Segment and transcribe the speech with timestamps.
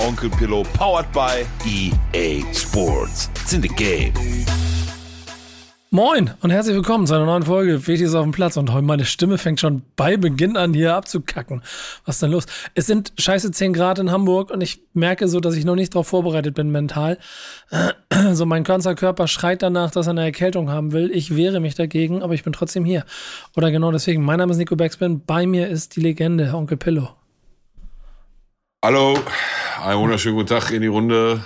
[0.00, 3.28] Onkel Pillow, powered by EA Sports.
[3.34, 4.14] It's in the game.
[5.90, 8.56] Moin und herzlich willkommen zu einer neuen Folge Wichtig ist auf dem Platz.
[8.56, 11.62] Und heute meine Stimme fängt schon bei Beginn an hier abzukacken.
[12.06, 12.46] Was ist denn los?
[12.74, 15.94] Es sind scheiße 10 Grad in Hamburg und ich merke so, dass ich noch nicht
[15.94, 17.18] darauf vorbereitet bin mental.
[18.32, 21.10] So mein ganzer Körper schreit danach, dass er eine Erkältung haben will.
[21.10, 23.04] Ich wehre mich dagegen, aber ich bin trotzdem hier.
[23.56, 24.22] Oder genau deswegen.
[24.22, 25.24] Mein Name ist Nico Backspin.
[25.24, 27.08] Bei mir ist die Legende, Onkel Pillow.
[28.84, 29.14] Hallo,
[29.82, 31.42] einen wunderschönen guten Tag in die Runde.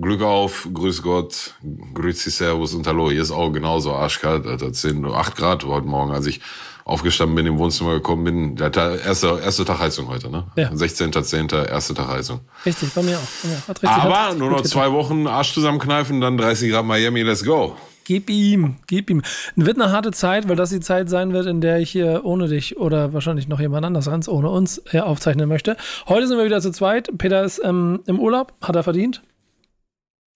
[0.00, 1.54] Glück auf, grüß Gott,
[1.92, 3.10] grüezi servus und hallo.
[3.10, 6.40] Hier ist auch genauso arschkalt, Alter, 10, 8 Grad heute Morgen, als ich
[6.84, 8.56] aufgestanden bin, im Wohnzimmer gekommen bin.
[8.56, 10.46] Der erste, erste Tag Heizung heute, ne?
[10.56, 10.70] Ja.
[10.70, 12.40] 16.10., erste Tag Heizung.
[12.64, 13.22] Richtig, bei mir auch.
[13.42, 13.56] Bei mir.
[13.68, 17.76] Richtig, Aber nur noch zwei Wochen Arsch zusammenkneifen, dann 30 Grad Miami, let's go.
[18.04, 19.22] Gib ihm, gib ihm.
[19.56, 22.48] Wird eine harte Zeit, weil das die Zeit sein wird, in der ich hier ohne
[22.48, 25.76] dich oder wahrscheinlich noch jemand anders ans ohne uns hier aufzeichnen möchte.
[26.08, 27.10] Heute sind wir wieder zu zweit.
[27.18, 29.22] Peter ist ähm, im Urlaub, hat er verdient.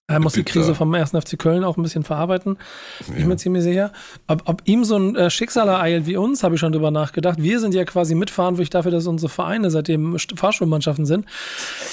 [0.09, 1.11] Er muss die Krise vom 1.
[1.11, 2.57] FC Köln auch ein bisschen verarbeiten.
[3.01, 3.07] Ja.
[3.09, 3.91] Ich bin mir ziemlich sicher.
[4.27, 7.41] Ob, ob ihm so ein äh, Schicksal ereilt wie uns, habe ich schon drüber nachgedacht.
[7.41, 11.25] Wir sind ja quasi mitverantwortlich dafür, dass unsere Vereine seitdem Fahrschulmannschaften sind.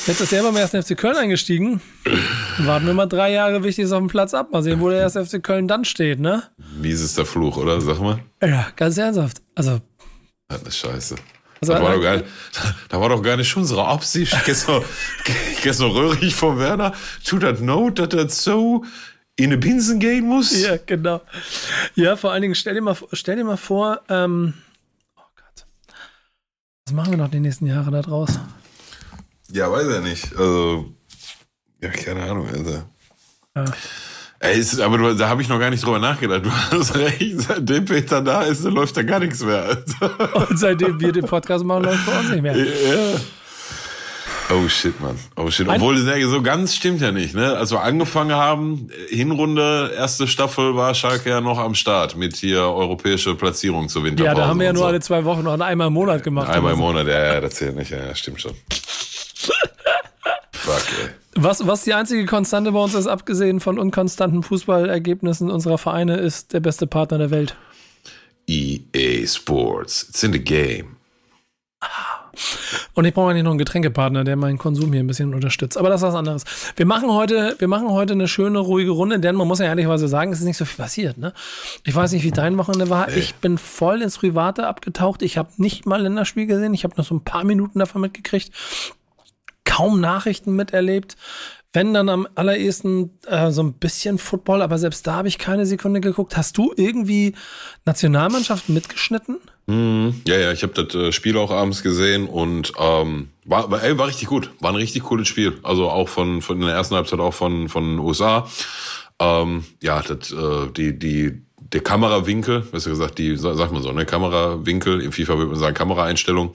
[0.06, 0.70] Jetzt ist er beim 1.
[0.70, 1.80] FC Köln eingestiegen.
[2.58, 4.52] Warten wir mal drei Jahre wichtig auf dem Platz ab.
[4.52, 5.28] Mal sehen, wo der 1.
[5.28, 6.44] FC Köln dann steht, ne?
[6.56, 7.80] Wie ist der Fluch, oder?
[7.80, 8.20] Sag mal.
[8.40, 9.42] Ja, ganz ernsthaft.
[9.56, 9.80] Also.
[10.46, 11.16] Das ist scheiße.
[11.70, 12.22] Also, das, war doch gar,
[12.88, 14.36] da war doch gar nicht unsere Absicht.
[14.44, 14.84] Gestern,
[15.62, 16.92] gestern röhrig von Werner.
[17.24, 18.84] Tut das not, dass das so
[19.36, 20.60] in eine Binsen gehen muss?
[20.60, 21.20] Ja, genau.
[21.94, 24.54] Ja, vor allen Dingen, stell dir mal, stell dir mal vor, ähm,
[25.16, 25.66] oh Gott.
[26.86, 28.38] Was machen wir noch die nächsten Jahre da draus?
[29.50, 30.36] Ja, weiß ja nicht.
[30.36, 30.92] Also,
[31.80, 32.82] ja, keine Ahnung, also.
[33.56, 33.64] Ja.
[34.40, 36.44] Ey, ist, aber da habe ich noch gar nicht drüber nachgedacht.
[36.44, 39.82] Du hast recht, seitdem Peter da ist, läuft da gar nichts mehr.
[40.34, 42.56] Und seitdem wir den Podcast machen, läuft bei uns nicht mehr.
[42.56, 43.20] Ja.
[44.50, 45.18] Oh shit, Mann.
[45.36, 45.66] Oh shit.
[45.66, 47.56] Obwohl, so ganz stimmt ja nicht, ne?
[47.56, 52.60] Als wir angefangen haben, Hinrunde, erste Staffel war Schalke ja noch am Start mit hier
[52.60, 54.24] europäische Platzierung zu Winter.
[54.24, 54.88] Ja, da haben wir ja nur so.
[54.88, 56.50] alle zwei Wochen noch einmal im Monat gemacht.
[56.50, 58.52] Einmal im Monat, ja, ja, das zählt nicht, ja, ja stimmt schon.
[60.52, 61.23] Fuck, ey.
[61.36, 66.52] Was, was die einzige Konstante bei uns ist, abgesehen von unkonstanten Fußballergebnissen unserer Vereine, ist
[66.52, 67.56] der beste Partner der Welt.
[68.46, 70.06] EA Sports.
[70.08, 70.96] It's in the game.
[72.94, 75.76] Und ich brauche eigentlich noch einen Getränkepartner, der meinen Konsum hier ein bisschen unterstützt.
[75.76, 76.44] Aber das ist was anderes.
[76.76, 80.08] Wir machen heute, wir machen heute eine schöne, ruhige Runde, denn man muss ja ehrlicherweise
[80.08, 81.18] sagen, es ist nicht so viel passiert.
[81.18, 81.32] Ne?
[81.84, 83.08] Ich weiß nicht, wie dein Wochenende war.
[83.08, 85.22] Ich bin voll ins Private abgetaucht.
[85.22, 86.74] Ich habe nicht mal Länderspiel gesehen.
[86.74, 88.52] Ich habe noch so ein paar Minuten davon mitgekriegt
[89.74, 91.16] kaum Nachrichten miterlebt.
[91.72, 95.66] Wenn dann am allerersten äh, so ein bisschen Football, aber selbst da habe ich keine
[95.66, 96.36] Sekunde geguckt.
[96.36, 97.34] Hast du irgendwie
[97.84, 99.38] Nationalmannschaft mitgeschnitten?
[99.66, 100.22] Mhm.
[100.28, 104.06] Ja, ja, ich habe das äh, Spiel auch abends gesehen und ähm, war, ey, war
[104.06, 104.50] richtig gut.
[104.60, 105.58] War ein richtig cooles Spiel.
[105.64, 108.48] Also auch von, von in der ersten Halbzeit auch von, von USA.
[109.18, 114.06] Ähm, ja, das, äh, die, die, der Kamerawinkel, besser gesagt, die, sag mal so, ne,
[114.06, 116.54] Kamerawinkel, im FIFA würde man sagen Kameraeinstellung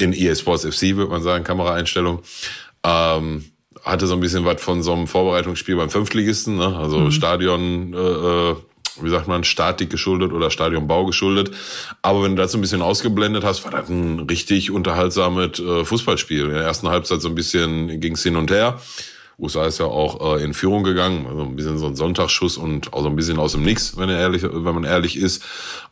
[0.00, 2.22] in EA Sports FC, würde man sagen, Kameraeinstellung.
[2.84, 3.44] Ähm,
[3.84, 6.76] hatte so ein bisschen was von so einem Vorbereitungsspiel beim Fünftligisten, ne?
[6.76, 7.10] also mhm.
[7.12, 8.56] Stadion, äh, äh,
[9.00, 11.50] wie sagt man, Statik geschuldet oder Stadionbau geschuldet.
[12.02, 15.84] Aber wenn du das so ein bisschen ausgeblendet hast, war das ein richtig unterhaltsames äh,
[15.84, 16.46] Fußballspiel.
[16.46, 18.80] In der ersten Halbzeit so ein bisschen ging's hin und her.
[19.38, 22.92] USA ist ja auch äh, in Führung gegangen, also ein bisschen so ein Sonntagsschuss und
[22.92, 25.42] auch so ein bisschen aus dem Nix, wenn, ehrlich, wenn man ehrlich ist.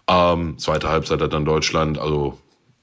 [0.07, 2.39] Ähm, zweite Halbzeit hat dann Deutschland, also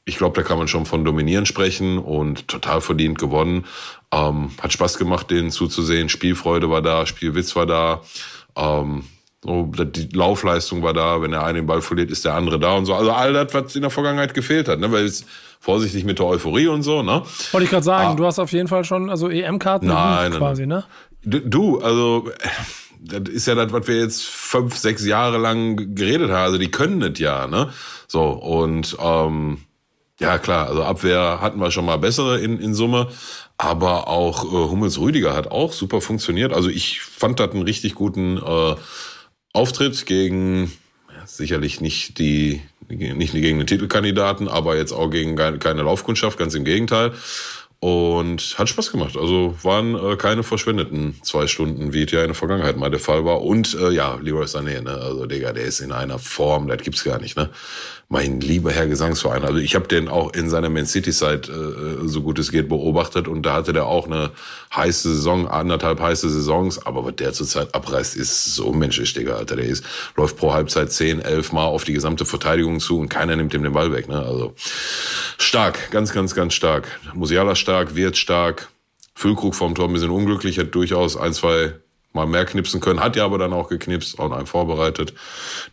[0.05, 3.66] ich glaube, da kann man schon von Dominieren sprechen und total verdient gewonnen.
[4.11, 6.09] Ähm, hat Spaß gemacht, denen zuzusehen.
[6.09, 8.01] Spielfreude war da, Spielwitz war da.
[8.55, 9.05] Ähm,
[9.43, 11.22] so, die Laufleistung war da.
[11.22, 12.93] Wenn der eine den Ball verliert, ist der andere da und so.
[12.93, 14.79] Also all das, was in der Vergangenheit gefehlt hat.
[14.79, 14.91] Ne?
[14.91, 15.25] Weil es
[15.59, 17.02] vorsichtig mit der Euphorie und so.
[17.02, 17.23] Ne?
[17.52, 20.84] Wollte ich gerade sagen, ah, du hast auf jeden Fall schon also EM-Karten quasi, ne?
[21.23, 22.29] Du, also
[22.99, 26.46] das ist ja das, was wir jetzt fünf, sechs Jahre lang geredet haben.
[26.46, 27.69] Also die können das ja, ne?
[28.07, 29.59] So und ähm,
[30.20, 33.09] ja, klar, also Abwehr hatten wir schon mal bessere in, in Summe,
[33.58, 36.53] aber auch äh, Hummels Rüdiger hat auch super funktioniert.
[36.53, 38.76] Also ich fand das einen richtig guten äh,
[39.53, 40.72] Auftritt gegen
[41.14, 46.53] ja, sicherlich nicht die nicht gegen den Titelkandidaten, aber jetzt auch gegen keine Laufkundschaft, ganz
[46.53, 47.14] im Gegenteil.
[47.79, 49.17] Und hat Spaß gemacht.
[49.17, 53.00] Also waren äh, keine verschwendeten zwei Stunden, wie es ja in der Vergangenheit mal der
[53.00, 53.44] Fall war.
[53.44, 54.91] Und äh, ja, Leroy Sané, ne?
[54.91, 57.50] Also Digga, der ist in einer Form, das gibt's gar nicht, ne?
[58.07, 59.43] Mein lieber Herr Gesangsverein.
[59.43, 63.28] Also ich habe den auch in seiner Man City-Zeit äh, so gut es geht beobachtet
[63.28, 64.29] und da hatte der auch eine
[64.75, 69.55] heiße Saison, anderthalb heiße Saisons, aber was der zurzeit abreißt, ist so menschlich, Digga, Alter.
[69.55, 69.84] Der ist,
[70.16, 73.63] läuft pro Halbzeit zehn, elf Mal auf die gesamte Verteidigung zu und keiner nimmt ihm
[73.63, 74.19] den Ball weg, ne?
[74.19, 74.53] Also
[75.40, 76.99] stark, ganz, ganz, ganz stark.
[77.16, 78.69] Musiala stark, Wirt stark.
[79.16, 81.73] Füllkrug vom Tor ein bisschen unglücklich, hat durchaus ein, zwei
[82.16, 85.14] mal mehr knipsen können, hat ja aber dann auch geknipst, auch einen vorbereitet.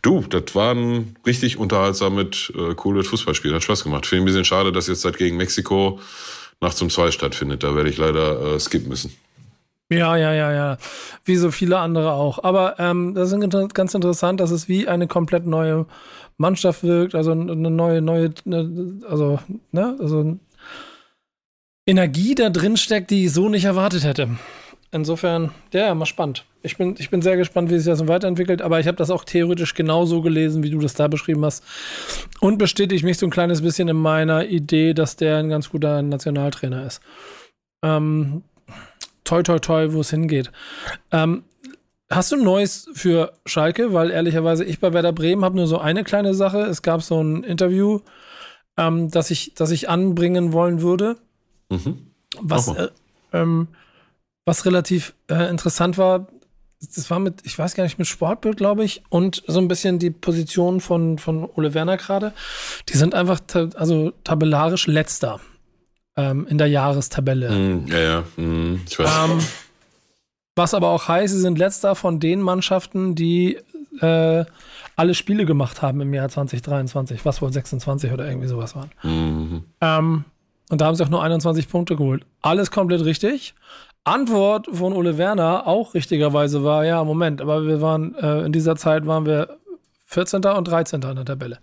[0.01, 4.05] Du, das war ein richtig unterhaltsames, äh, cooles Fußballspiel, hat Spaß gemacht.
[4.05, 5.99] Finde ein bisschen schade, dass jetzt halt gegen Mexiko
[6.61, 7.63] nach zum 2 stattfindet.
[7.63, 9.15] Da werde ich leider äh, skippen müssen.
[9.89, 10.77] Ja, ja, ja, ja.
[11.25, 12.43] Wie so viele andere auch.
[12.43, 15.85] Aber ähm, das ist ganz interessant, dass es wie eine komplett neue
[16.37, 19.39] Mannschaft wirkt, also eine neue, neue, ne, also,
[19.71, 20.37] ne, also
[21.85, 24.29] Energie da drin steckt, die ich so nicht erwartet hätte.
[24.93, 26.45] Insofern, ja, mal spannend.
[26.61, 29.09] Ich bin, ich bin sehr gespannt, wie sich das so weiterentwickelt, aber ich habe das
[29.09, 31.63] auch theoretisch genauso gelesen, wie du das da beschrieben hast.
[32.39, 36.03] Und bestätige mich so ein kleines bisschen in meiner Idee, dass der ein ganz guter
[36.03, 37.01] Nationaltrainer ist.
[37.81, 38.43] Ähm,
[39.23, 40.51] toi, toi, toi, wo es hingeht.
[41.11, 41.43] Ähm,
[42.11, 43.93] hast du Neues für Schalke?
[43.93, 46.59] Weil ehrlicherweise, ich bei Werder Bremen habe nur so eine kleine Sache.
[46.59, 48.01] Es gab so ein Interview,
[48.77, 51.17] ähm, das, ich, das ich anbringen wollen würde.
[51.69, 52.11] Mhm.
[52.39, 52.89] Was, äh,
[53.33, 53.69] ähm,
[54.45, 56.27] was relativ äh, interessant war,
[56.95, 59.99] das war mit, ich weiß gar nicht, mit Sportbild, glaube ich, und so ein bisschen
[59.99, 62.33] die Position von, von Ole Werner gerade.
[62.89, 65.39] Die sind einfach, ta also tabellarisch letzter
[66.17, 67.51] ähm, in der Jahrestabelle.
[67.51, 69.09] Mm, ja, ja, mm, ich weiß.
[69.25, 69.39] Ähm,
[70.55, 73.57] was aber auch heißt, sie sind letzter von den Mannschaften, die
[74.01, 74.45] äh,
[74.95, 78.91] alle Spiele gemacht haben im Jahr 2023, was wohl 26 oder irgendwie sowas waren.
[79.01, 79.63] Mhm.
[79.81, 80.25] Ähm,
[80.69, 82.25] und da haben sie auch nur 21 Punkte geholt.
[82.41, 83.55] Alles komplett richtig.
[84.03, 88.75] Antwort von Ole Werner auch richtigerweise war, ja, Moment, aber wir waren, äh, in dieser
[88.75, 89.57] Zeit waren wir
[90.05, 90.43] 14.
[90.45, 91.01] und 13.
[91.01, 91.59] in der Tabelle.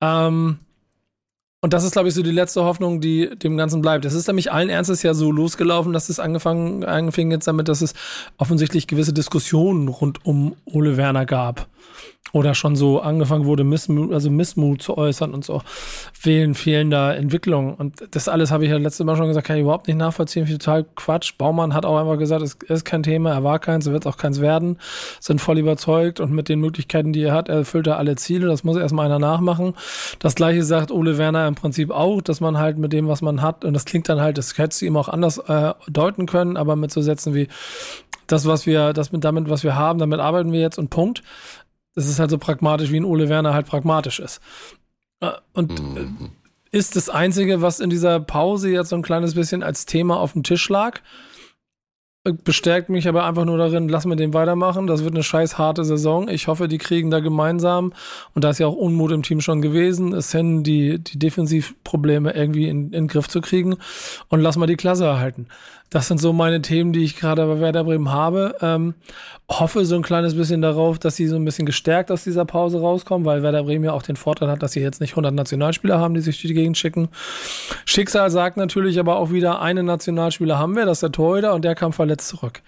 [0.00, 0.58] Ähm,
[1.62, 4.04] und das ist, glaube ich, so die letzte Hoffnung, die dem Ganzen bleibt.
[4.04, 7.80] Es ist nämlich allen Ernstes ja so losgelaufen, dass es angefangen, angefangen jetzt damit, dass
[7.80, 7.94] es
[8.36, 11.66] offensichtlich gewisse Diskussionen rund um Ole Werner gab
[12.32, 15.62] oder schon so angefangen wurde, Missmut, also Missmut zu äußern und so,
[16.12, 17.74] fehlen fehlender Entwicklung.
[17.74, 20.46] Und das alles habe ich ja letztes Mal schon gesagt, kann ich überhaupt nicht nachvollziehen,
[20.46, 21.34] total Quatsch.
[21.38, 24.16] Baumann hat auch einfach gesagt, es ist kein Thema, er war keins, er wird auch
[24.16, 24.78] keins werden,
[25.20, 28.64] sind voll überzeugt und mit den Möglichkeiten, die er hat, erfüllt er alle Ziele, das
[28.64, 29.74] muss erstmal einer nachmachen.
[30.18, 33.40] Das gleiche sagt Ole Werner im Prinzip auch, dass man halt mit dem, was man
[33.40, 36.76] hat, und das klingt dann halt, das hätte ihm auch anders äh, deuten können, aber
[36.76, 37.48] mit so Sätzen wie,
[38.26, 41.22] das, was wir, das mit damit, was wir haben, damit arbeiten wir jetzt und Punkt.
[41.96, 44.40] Das ist halt so pragmatisch, wie ein Ole Werner halt pragmatisch ist.
[45.20, 46.30] Äh, und mhm.
[46.70, 50.34] ist das Einzige, was in dieser Pause jetzt so ein kleines bisschen als Thema auf
[50.34, 51.00] dem Tisch lag.
[52.26, 54.86] Äh, bestärkt mich aber einfach nur darin, lass mir den weitermachen.
[54.86, 56.28] Das wird eine scheiß harte Saison.
[56.28, 57.92] Ich hoffe, die kriegen da gemeinsam,
[58.34, 62.32] und da ist ja auch Unmut im Team schon gewesen, es hin, die, die Defensivprobleme
[62.34, 63.76] irgendwie in, in den Griff zu kriegen
[64.28, 65.46] und lass mal die Klasse erhalten.
[65.90, 68.56] Das sind so meine Themen, die ich gerade bei Werder Bremen habe.
[68.60, 68.94] Ähm,
[69.48, 72.80] hoffe so ein kleines bisschen darauf, dass sie so ein bisschen gestärkt aus dieser Pause
[72.80, 76.00] rauskommen, weil Werder Bremen ja auch den Vorteil hat, dass sie jetzt nicht 100 Nationalspieler
[76.00, 77.08] haben, die sich durch die Gegend schicken.
[77.84, 81.64] Schicksal sagt natürlich aber auch wieder, einen Nationalspieler haben wir, das ist der Torhüter und
[81.64, 82.62] der kam verletzt zurück.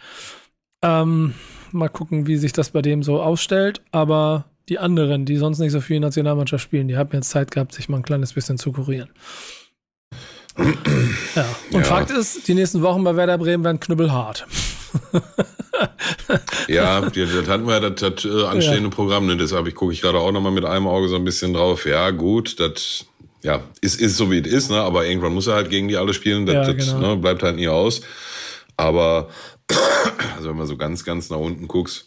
[0.82, 1.34] Ähm,
[1.72, 5.72] mal gucken, wie sich das bei dem so ausstellt, aber die anderen, die sonst nicht
[5.72, 8.72] so viel Nationalmannschaft spielen, die haben jetzt Zeit gehabt, sich mal ein kleines bisschen zu
[8.72, 9.08] kurieren.
[11.34, 11.56] Ja.
[11.70, 11.84] Und ja.
[11.84, 14.46] Fakt ist, die nächsten Wochen bei Werder Bremen werden knüppelhart.
[16.68, 18.94] ja, das hatten wir ja das, das äh, anstehende ja.
[18.94, 19.36] Programm, ne?
[19.36, 21.86] deshalb gucke ich gerade auch nochmal mit einem Auge so ein bisschen drauf.
[21.86, 23.06] Ja, gut, das
[23.42, 24.80] ja, ist, ist so wie es ist, ne?
[24.80, 27.14] aber irgendwann muss er halt gegen die alle spielen, das, ja, genau.
[27.14, 27.16] ne?
[27.16, 28.00] bleibt halt nie aus.
[28.76, 29.28] Aber
[30.36, 32.06] also wenn man so ganz, ganz nach unten guckst,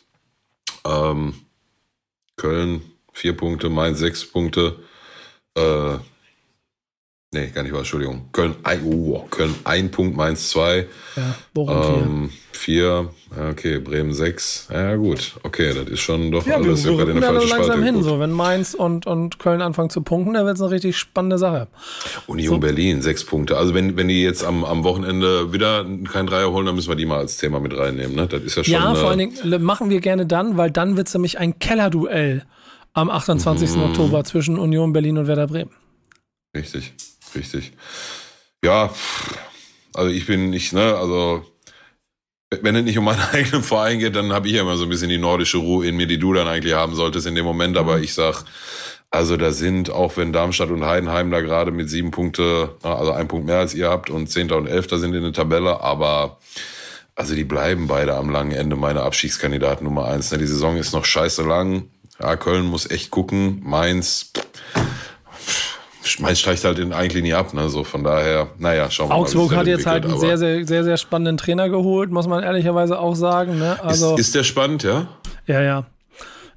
[0.85, 1.33] ähm,
[2.35, 2.81] Köln
[3.13, 4.77] vier Punkte, Mainz sechs Punkte,
[5.55, 5.97] äh,
[7.33, 8.23] Nee, gar nicht wahr, Entschuldigung.
[8.33, 10.87] Köln, ein, oh, Köln ein Punkt, Mainz zwei.
[11.15, 13.09] Ja, Bochum ähm, vier.
[13.31, 13.49] vier.
[13.51, 14.67] Okay, Bremen sechs.
[14.69, 15.35] Ja, gut.
[15.43, 17.85] Okay, das ist schon doch ja, alles wir, wir gerade in der falschen langsam Spalte.
[17.85, 18.03] hin.
[18.03, 21.37] So, wenn Mainz und, und Köln anfangen zu punkten, dann wird es eine richtig spannende
[21.37, 21.69] Sache.
[22.27, 22.59] Union so.
[22.59, 23.55] Berlin, sechs Punkte.
[23.55, 26.97] Also wenn, wenn die jetzt am, am Wochenende wieder keinen Dreier holen, dann müssen wir
[26.97, 28.13] die mal als Thema mit reinnehmen.
[28.13, 28.27] Ne?
[28.27, 28.73] Das ist ja schon.
[28.73, 32.43] Ja, vor allen Dingen machen wir gerne dann, weil dann wird es nämlich ein Kellerduell
[32.91, 33.77] am 28.
[33.77, 33.83] Mhm.
[33.83, 35.71] Oktober zwischen Union Berlin und Werder Bremen.
[36.53, 36.93] Richtig
[37.35, 37.73] richtig.
[38.63, 38.93] Ja,
[39.93, 41.45] also ich bin nicht, ne, also
[42.61, 44.89] wenn es nicht um meinen eigenen Verein geht, dann habe ich ja immer so ein
[44.89, 47.77] bisschen die nordische Ruhe in mir, die du dann eigentlich haben solltest in dem Moment.
[47.77, 48.03] Aber mhm.
[48.03, 48.43] ich sag,
[49.13, 53.27] Also da sind, auch wenn Darmstadt und Heidenheim da gerade mit sieben Punkte, also ein
[53.27, 56.39] Punkt mehr als ihr habt und Zehnter und Elfter sind in der Tabelle, aber
[57.15, 60.31] also die bleiben beide am langen Ende meine Abstiegskandidaten Nummer eins.
[60.31, 60.37] Ne?
[60.37, 61.89] Die Saison ist noch scheiße lang.
[62.21, 63.61] Ja, Köln muss echt gucken.
[63.63, 64.31] Mainz,
[66.19, 67.53] Mainz steigt halt in eigentlich nie ab.
[67.53, 67.69] Ne?
[67.69, 69.43] So von daher, naja, schauen wir Augsburg mal.
[69.43, 72.99] Augsburg hat jetzt halt einen sehr, sehr, sehr, sehr spannenden Trainer geholt, muss man ehrlicherweise
[72.99, 73.57] auch sagen.
[73.59, 73.77] Ne?
[73.83, 75.07] Also, ist, ist der spannend, ja?
[75.47, 75.85] Ja, ja.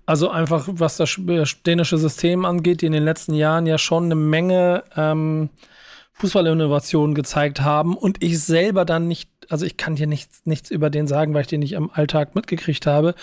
[0.06, 1.18] Also einfach, was das
[1.66, 5.48] dänische System angeht, die in den letzten Jahren ja schon eine Menge ähm,
[6.16, 10.88] Fußballinnovationen gezeigt haben und ich selber dann nicht, also ich kann dir nichts, nichts über
[10.88, 13.14] den sagen, weil ich den nicht im Alltag mitgekriegt habe.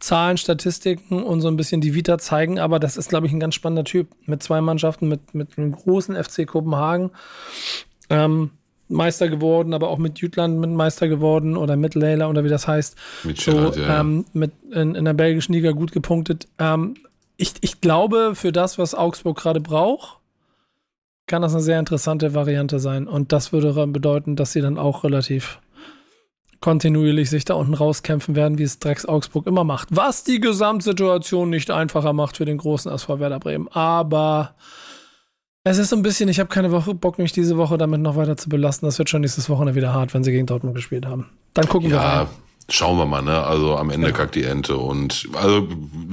[0.00, 3.40] Zahlen, Statistiken und so ein bisschen die Vita zeigen, aber das ist, glaube ich, ein
[3.40, 7.10] ganz spannender Typ mit zwei Mannschaften, mit, mit einem großen FC Kopenhagen.
[8.08, 8.50] Ähm,
[8.88, 12.66] Meister geworden, aber auch mit Jütland mit Meister geworden oder mit Leila oder wie das
[12.66, 12.96] heißt.
[13.24, 16.48] Mit so, ja, ähm, mit in, in, der belgischen Liga gut gepunktet.
[16.58, 16.94] Ähm,
[17.36, 20.18] ich, ich glaube, für das, was Augsburg gerade braucht,
[21.28, 23.06] kann das eine sehr interessante Variante sein.
[23.06, 25.60] Und das würde bedeuten, dass sie dann auch relativ
[26.60, 29.88] kontinuierlich sich da unten rauskämpfen werden, wie es Drecks Augsburg immer macht.
[29.92, 33.68] Was die Gesamtsituation nicht einfacher macht für den großen SV Werder Bremen.
[33.68, 34.56] Aber
[35.62, 38.16] es ist so ein bisschen, ich habe keine Woche Bock, mich diese Woche damit noch
[38.16, 38.86] weiter zu belasten.
[38.86, 41.26] Das wird schon nächstes Wochenende wieder hart, wenn sie gegen Dortmund gespielt haben.
[41.54, 42.26] Dann gucken ja, wir rein.
[42.70, 43.42] Schauen wir mal, ne?
[43.44, 44.18] Also am Ende genau.
[44.18, 44.76] kackt die Ente.
[44.76, 45.66] Und also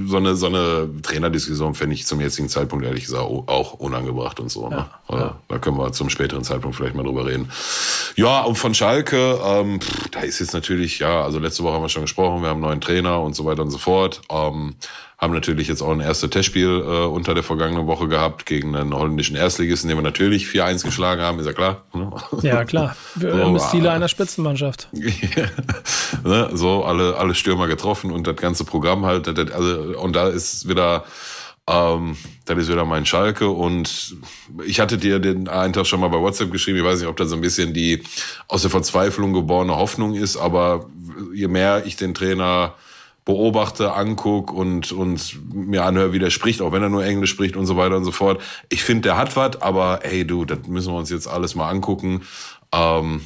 [0.05, 4.49] so eine, so eine Trainerdiskussion fände ich zum jetzigen Zeitpunkt ehrlich gesagt auch unangebracht und
[4.49, 4.69] so.
[4.69, 4.77] Ne?
[4.77, 5.35] Ja, also, ja.
[5.49, 7.51] Da können wir zum späteren Zeitpunkt vielleicht mal drüber reden.
[8.15, 11.81] Ja, und von Schalke, ähm, pff, da ist jetzt natürlich, ja, also letzte Woche haben
[11.81, 14.21] wir schon gesprochen, wir haben einen neuen Trainer und so weiter und so fort.
[14.29, 14.75] Ähm,
[15.25, 18.93] haben natürlich jetzt auch ein erstes Testspiel äh, unter der vergangenen Woche gehabt gegen einen
[18.93, 21.83] holländischen Erstligisten, den wir natürlich 4-1 geschlagen haben, ist ja klar.
[21.93, 22.11] Ne?
[22.43, 22.95] Ja, klar.
[23.15, 24.87] Wir so, haben Ziele einer Spitzenmannschaft.
[26.23, 26.49] ne?
[26.53, 29.27] So, alle, alle Stürmer getroffen und das ganze Programm halt.
[29.27, 31.05] Also, und da ist wieder
[31.67, 32.15] ähm,
[32.45, 34.15] das ist wieder mein Schalke und
[34.63, 36.77] ich hatte dir den einen Tag schon mal bei WhatsApp geschrieben.
[36.77, 38.03] Ich weiß nicht, ob das so ein bisschen die
[38.47, 40.85] aus der Verzweiflung geborene Hoffnung ist, aber
[41.33, 42.75] je mehr ich den Trainer
[43.25, 47.57] beobachte, anguck und, und mir anhöre, wie der spricht, auch wenn er nur Englisch spricht
[47.57, 48.41] und so weiter und so fort.
[48.69, 51.69] Ich finde, der hat was, aber hey du, das müssen wir uns jetzt alles mal
[51.69, 52.21] angucken.
[52.71, 53.21] Ähm,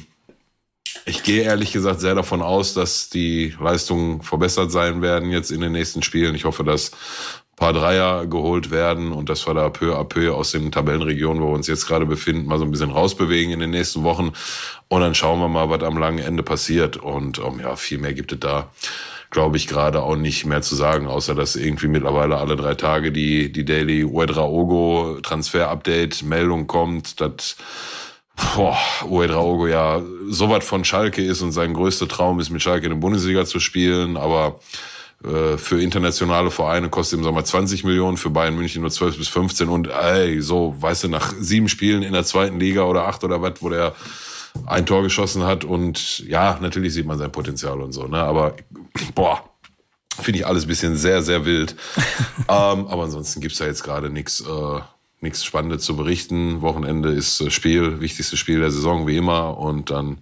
[1.04, 5.60] ich gehe ehrlich gesagt sehr davon aus, dass die Leistungen verbessert sein werden jetzt in
[5.60, 6.34] den nächsten Spielen.
[6.34, 6.92] Ich hoffe, dass
[7.60, 11.48] paar Dreier geholt werden und dass wir da peu à peu aus den Tabellenregionen, wo
[11.48, 14.32] wir uns jetzt gerade befinden, mal so ein bisschen rausbewegen in den nächsten Wochen.
[14.88, 16.96] Und dann schauen wir mal, was am langen Ende passiert.
[16.96, 18.70] Und um, ja, viel mehr gibt es da
[19.30, 23.12] glaube ich, gerade auch nicht mehr zu sagen, außer dass irgendwie mittlerweile alle drei Tage
[23.12, 27.56] die, die Daily Uedraogo Transfer Update Meldung kommt, dass
[28.54, 28.76] boah,
[29.08, 32.92] Uedraogo ja so was von Schalke ist und sein größter Traum ist, mit Schalke in
[32.92, 34.58] der Bundesliga zu spielen, aber
[35.24, 39.28] äh, für internationale Vereine kostet im Sommer 20 Millionen, für Bayern München nur 12 bis
[39.28, 43.22] 15 und ey, so, weißt du, nach sieben Spielen in der zweiten Liga oder acht
[43.22, 43.94] oder was, wo der
[44.66, 48.18] ein Tor geschossen hat und ja, natürlich sieht man sein Potenzial und so, ne?
[48.18, 48.54] Aber
[49.14, 49.42] boah,
[50.20, 51.76] finde ich alles bisschen sehr, sehr wild.
[52.48, 54.80] ähm, aber ansonsten gibt's da jetzt gerade nichts äh,
[55.20, 56.62] nichts Spannendes zu berichten.
[56.62, 59.58] Wochenende ist äh, Spiel, wichtigstes Spiel der Saison wie immer.
[59.58, 60.18] Und dann,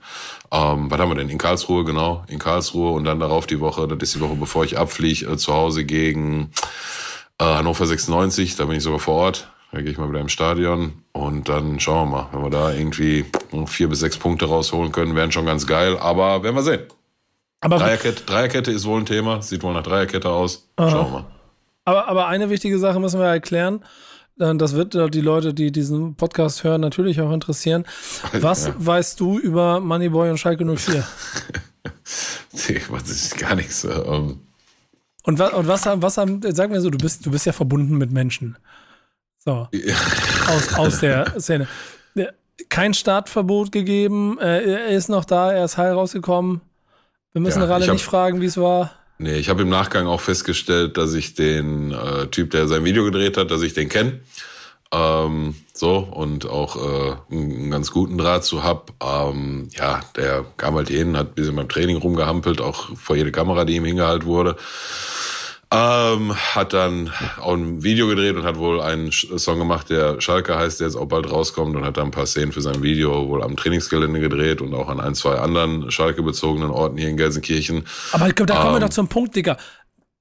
[0.50, 1.28] ähm, was haben wir denn?
[1.28, 4.64] In Karlsruhe, genau, in Karlsruhe und dann darauf die Woche, das ist die Woche, bevor
[4.64, 6.50] ich abfliege, äh, zu Hause gegen
[7.38, 9.52] äh, Hannover 96, da bin ich sogar vor Ort.
[9.70, 12.72] Da gehe ich mal wieder im Stadion und dann schauen wir mal, wenn wir da
[12.72, 13.26] irgendwie
[13.66, 16.82] vier bis sechs Punkte rausholen können, wären schon ganz geil, aber werden wir sehen.
[17.60, 20.68] Aber Dreierkette, Dreierkette ist wohl ein Thema, sieht wohl nach Dreierkette aus.
[20.76, 20.90] Aha.
[20.90, 21.26] Schauen wir mal.
[21.84, 23.84] Aber, aber eine wichtige Sache müssen wir erklären.
[24.37, 27.84] Das wird die Leute, die diesen Podcast hören, natürlich auch interessieren.
[28.32, 28.75] Was ja.
[28.76, 31.04] weißt du über Moneyboy und Schalke 04?
[32.68, 33.84] nee, was ist gar nichts.
[33.84, 34.40] Ähm.
[35.25, 37.52] Und, was, und was haben, was haben, sag mir so, du bist, du bist ja
[37.52, 38.56] verbunden mit Menschen.
[39.38, 39.68] So.
[39.73, 39.95] Ja.
[40.49, 41.68] Aus, aus der Szene.
[42.68, 44.38] Kein Startverbot gegeben.
[44.38, 46.61] Äh, er ist noch da, er ist heil rausgekommen.
[47.33, 48.92] Wir müssen ja, gerade nicht fragen, wie es war.
[49.18, 53.04] Nee, ich habe im Nachgang auch festgestellt, dass ich den äh, Typ, der sein Video
[53.04, 54.21] gedreht hat, dass ich den kenne.
[54.92, 58.92] Ähm, so, und auch äh, einen ganz guten Draht zu hab.
[59.02, 63.33] Ähm, ja, der kam halt hin, hat ein bisschen beim Training rumgehampelt, auch vor jede
[63.33, 64.57] Kamera, die ihm hingehalten wurde.
[65.70, 70.56] Ähm, hat dann auch ein Video gedreht und hat wohl einen Song gemacht, der Schalke
[70.56, 73.28] heißt, der jetzt auch bald rauskommt und hat dann ein paar Szenen für sein Video
[73.28, 77.84] wohl am Trainingsgelände gedreht und auch an ein, zwei anderen Schalke-bezogenen Orten hier in Gelsenkirchen.
[78.12, 79.58] Aber ich glaube, da kommen wir ähm, doch zum Punkt, Digga.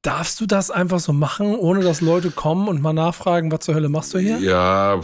[0.01, 3.75] Darfst du das einfach so machen, ohne dass Leute kommen und mal nachfragen, was zur
[3.75, 4.39] Hölle machst du hier?
[4.39, 5.01] Ja,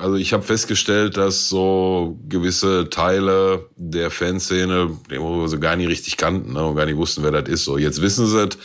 [0.00, 5.88] also ich habe festgestellt, dass so gewisse Teile der Fanszene, den wir so gar nicht
[5.88, 8.58] richtig kannten ne, und gar nicht wussten, wer das ist, so jetzt wissen sie es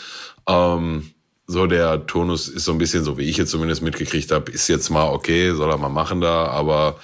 [0.48, 1.12] ähm,
[1.48, 4.68] so der Turnus ist so ein bisschen, so wie ich jetzt zumindest mitgekriegt habe, ist
[4.68, 6.98] jetzt mal okay, soll er mal machen da, aber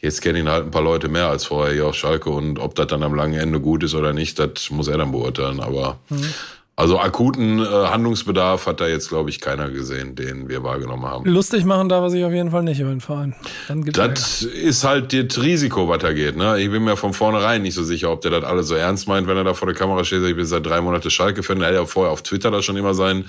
[0.00, 2.74] jetzt kennen ihn halt ein paar Leute mehr als vorher hier auf Schalke und ob
[2.76, 5.98] das dann am langen Ende gut ist oder nicht, das muss er dann beurteilen, aber
[6.08, 6.32] mhm.
[6.80, 11.26] Also akuten äh, Handlungsbedarf hat da jetzt, glaube ich, keiner gesehen, den wir wahrgenommen haben.
[11.26, 13.34] Lustig machen darf er sich auf jeden Fall nicht über den Verein.
[13.68, 16.38] Das ist halt das Risiko, was da geht.
[16.38, 16.58] Ne?
[16.58, 19.28] Ich bin mir von vornherein nicht so sicher, ob der das alles so ernst meint,
[19.28, 20.22] wenn er da vor der Kamera steht.
[20.22, 21.60] Ich bin seit drei Monaten Schalke-Fan.
[21.60, 23.26] Er hat ja vorher auf Twitter da schon immer seinen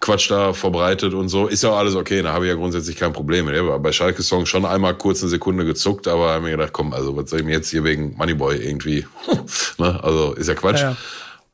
[0.00, 1.46] Quatsch da verbreitet und so.
[1.46, 3.54] Ist ja auch alles okay, da habe ich ja grundsätzlich kein Problem mit.
[3.54, 6.92] Er war bei Schalke-Song schon einmal kurz eine Sekunde gezuckt, aber habe mir gedacht, komm,
[6.92, 9.06] also was soll ich mir jetzt hier wegen Moneyboy irgendwie,
[9.78, 10.02] ne?
[10.02, 10.80] also ist ja Quatsch.
[10.80, 10.96] Ja, ja.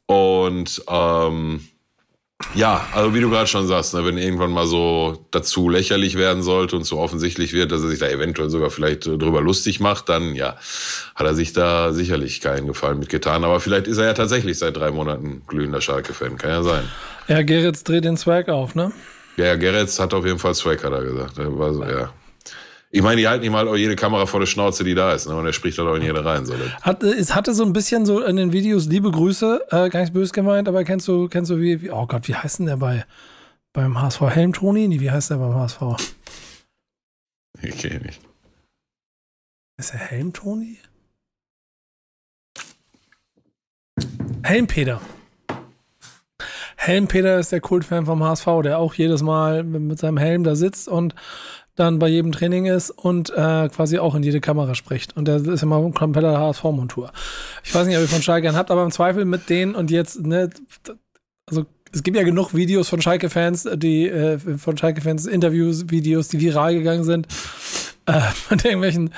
[0.06, 1.60] Und ähm,
[2.54, 6.42] ja, also wie du gerade schon sagst, ne, wenn irgendwann mal so dazu lächerlich werden
[6.42, 9.80] sollte und so offensichtlich wird, dass er sich da eventuell sogar vielleicht äh, drüber lustig
[9.80, 10.56] macht, dann ja,
[11.14, 13.42] hat er sich da sicherlich keinen Gefallen mitgetan.
[13.44, 16.84] Aber vielleicht ist er ja tatsächlich seit drei Monaten glühender Schalke-Fan, kann ja sein.
[17.26, 18.92] Ja, Gerritz dreht den Swag auf, ne?
[19.36, 21.32] Ja, Gerritz hat auf jeden Fall Swag, hat er gesagt.
[21.36, 22.12] war so, ja.
[22.96, 25.28] Ich meine, die halten ihm halt auch jede Kamera vor der Schnauze, die da ist.
[25.28, 25.36] Ne?
[25.36, 26.46] Und er spricht halt auch in jede rein.
[26.46, 26.54] So.
[26.80, 30.14] Hat, es hatte so ein bisschen so in den Videos liebe Grüße, äh, gar nicht
[30.14, 32.78] böse gemeint, aber kennst du, kennst du wie, wie oh Gott, wie heißt denn der
[32.78, 33.04] bei
[33.74, 34.22] beim HSV?
[34.22, 34.88] Helm Toni?
[34.88, 35.82] Nee, wie heißt der beim HSV?
[37.60, 38.18] Ich kenne nicht.
[39.76, 40.78] Ist er Helm Toni?
[44.42, 45.02] Helm Peter.
[46.76, 50.54] Helm Peter ist der Kultfan vom HSV, der auch jedes Mal mit seinem Helm da
[50.54, 51.14] sitzt und
[51.76, 55.16] dann bei jedem Training ist und äh, quasi auch in jede Kamera spricht.
[55.16, 57.12] Und der ist immer ein kompletter HSV-Montur.
[57.64, 60.20] Ich weiß nicht, ob ihr von Schalke habt, aber im Zweifel mit denen und jetzt,
[60.26, 60.50] ne,
[61.46, 66.40] also es gibt ja genug Videos von Schalke-Fans, die äh, von Schalke-Fans Interviews, Videos, die
[66.40, 67.28] viral gegangen sind,
[68.06, 69.10] äh, mit irgendwelchen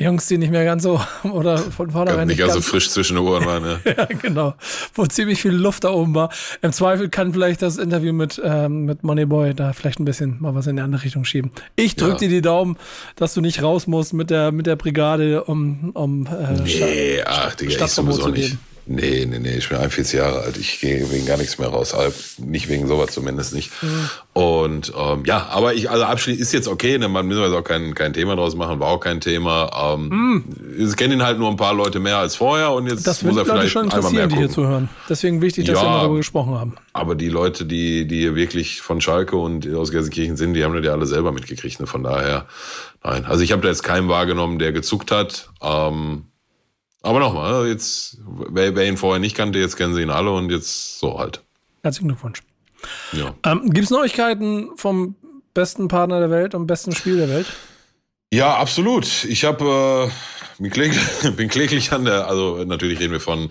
[0.00, 3.16] Jungs, die nicht mehr ganz so oder von vornherein nicht, nicht ganz so frisch zwischen
[3.16, 3.64] den Ohren waren.
[3.64, 3.92] Ja.
[3.98, 4.54] ja, genau.
[4.94, 6.30] Wo ziemlich viel Luft da oben war.
[6.62, 10.54] Im Zweifel kann vielleicht das Interview mit, ähm, mit Moneyboy da vielleicht ein bisschen mal
[10.54, 11.50] was in die andere Richtung schieben.
[11.76, 12.18] Ich drück ja.
[12.18, 12.76] dir die Daumen,
[13.16, 17.54] dass du nicht raus musst mit der, mit der Brigade, um, um äh, nee, ach,
[17.54, 18.50] Digga, ich sowieso nicht.
[18.50, 18.69] Geben.
[18.92, 20.56] Nee, nee, nee, ich bin 41 Jahre alt.
[20.56, 21.94] Ich gehe wegen gar nichts mehr raus.
[22.38, 23.70] Nicht wegen sowas zumindest nicht.
[23.84, 24.10] Mhm.
[24.32, 27.56] Und ähm, ja, aber ich, also abschließend ist jetzt okay, ne, man müssen wir jetzt
[27.56, 29.94] auch kein, kein Thema draus machen, war auch kein Thema.
[29.94, 30.44] Ähm, mhm.
[30.76, 33.36] Ich kenne ihn halt nur ein paar Leute mehr als vorher und jetzt das muss
[33.36, 34.28] er vielleicht schon einmal mehr gucken.
[34.30, 34.88] die hier zuhören.
[35.08, 36.74] Deswegen wichtig, dass ja, wir darüber gesprochen haben.
[36.92, 40.74] Aber die Leute, die, die hier wirklich von Schalke und aus Gelsenkirchen sind, die haben
[40.74, 41.78] das ja alle selber mitgekriegt.
[41.78, 41.86] Ne?
[41.86, 42.46] Von daher,
[43.04, 43.24] nein.
[43.24, 45.48] Also ich habe da jetzt keinen wahrgenommen, der gezuckt hat.
[45.62, 46.24] Ähm,
[47.02, 50.50] aber nochmal, jetzt, wer, wer, ihn vorher nicht kannte, jetzt kennen sie ihn alle und
[50.50, 51.42] jetzt so halt.
[51.82, 52.42] Herzlichen Glückwunsch.
[53.12, 53.34] Ja.
[53.44, 55.16] Ähm, Gibt es Neuigkeiten vom
[55.54, 57.46] besten Partner der Welt und besten Spiel der Welt?
[58.32, 59.24] Ja, absolut.
[59.24, 60.10] Ich habe
[60.58, 61.00] äh, bin, kläglich,
[61.36, 63.50] bin kläglich an der, also natürlich reden wir von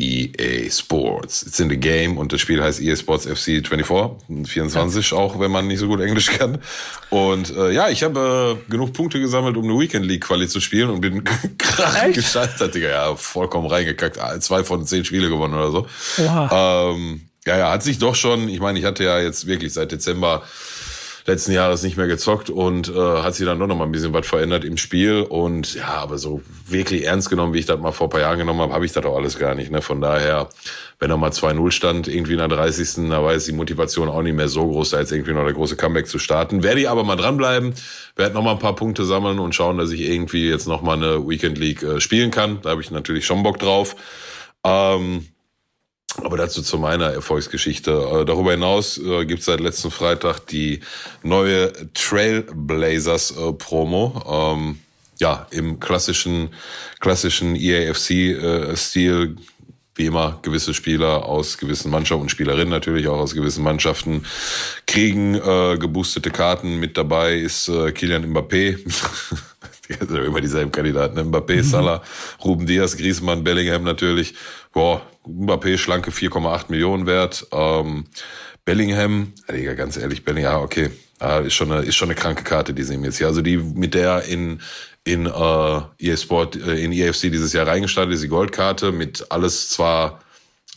[0.00, 1.42] EA Sports.
[1.42, 5.50] It's in the game und das Spiel heißt EA Sports FC 24, 24 auch, wenn
[5.50, 6.58] man nicht so gut Englisch kann.
[7.10, 10.60] Und äh, ja, ich habe äh, genug Punkte gesammelt, um eine Weekend League Quali zu
[10.60, 11.22] spielen und bin
[11.58, 12.88] krass gescheitert, Digga.
[12.88, 14.18] Ja, vollkommen reingekackt.
[14.18, 15.86] Ah, zwei von zehn Spiele gewonnen oder so.
[16.18, 19.92] Ähm, ja, ja, hat sich doch schon, ich meine, ich hatte ja jetzt wirklich seit
[19.92, 20.42] Dezember
[21.30, 24.12] letzten Jahres nicht mehr gezockt und äh, hat sich dann doch noch mal ein bisschen
[24.12, 25.22] was verändert im Spiel.
[25.22, 28.38] Und ja, aber so wirklich ernst genommen, wie ich das mal vor ein paar Jahren
[28.38, 29.70] genommen habe, habe ich das auch alles gar nicht.
[29.70, 29.80] Ne?
[29.80, 30.48] Von daher,
[30.98, 33.08] wenn er mal 2-0 stand, irgendwie in der 30.
[33.08, 35.54] Da war jetzt die Motivation auch nicht mehr so groß, da jetzt irgendwie noch der
[35.54, 36.62] große Comeback zu starten.
[36.62, 37.74] Werde ich aber mal dranbleiben,
[38.16, 40.96] werde noch mal ein paar Punkte sammeln und schauen, dass ich irgendwie jetzt noch mal
[40.96, 42.60] eine Weekend League äh, spielen kann.
[42.62, 43.96] Da habe ich natürlich schon Bock drauf.
[44.64, 45.26] Ähm,
[46.24, 47.90] aber dazu zu meiner Erfolgsgeschichte.
[47.90, 50.80] Äh, darüber hinaus äh, gibt es seit letzten Freitag die
[51.22, 54.22] neue Trailblazers äh, Promo.
[54.56, 54.78] Ähm,
[55.18, 56.48] ja, im klassischen,
[56.98, 59.36] klassischen EAFC-Stil,
[59.94, 64.24] wie immer, gewisse Spieler aus gewissen Mannschaften und Spielerinnen natürlich auch aus gewissen Mannschaften
[64.86, 66.80] kriegen äh, geboostete Karten.
[66.80, 68.78] Mit dabei ist äh, Kilian Mbappé.
[70.26, 71.18] immer dieselben Kandidaten.
[71.18, 71.62] Mbappé, mhm.
[71.64, 72.02] Salah,
[72.44, 74.34] Ruben Diaz, Griezmann, Bellingham natürlich.
[74.72, 77.46] Boah, Mbappé schlanke 4,8 Millionen wert.
[77.52, 78.04] Ähm,
[78.64, 80.90] Bellingham, Digga, ganz ehrlich, Bellingham, okay,
[81.44, 83.26] ist schon eine, ist schon eine kranke Karte, die sie ihm jetzt hier.
[83.26, 84.60] Also die, mit der in
[85.04, 89.70] in äh, EA Sport, äh, in EFC dieses Jahr reingestartet ist, die Goldkarte mit alles
[89.70, 90.20] zwar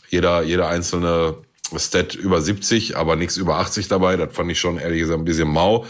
[0.08, 1.36] jeder, jeder einzelne
[1.76, 4.16] Stat über 70, aber nichts über 80 dabei.
[4.16, 5.86] Das fand ich schon ehrlich gesagt ein bisschen mau.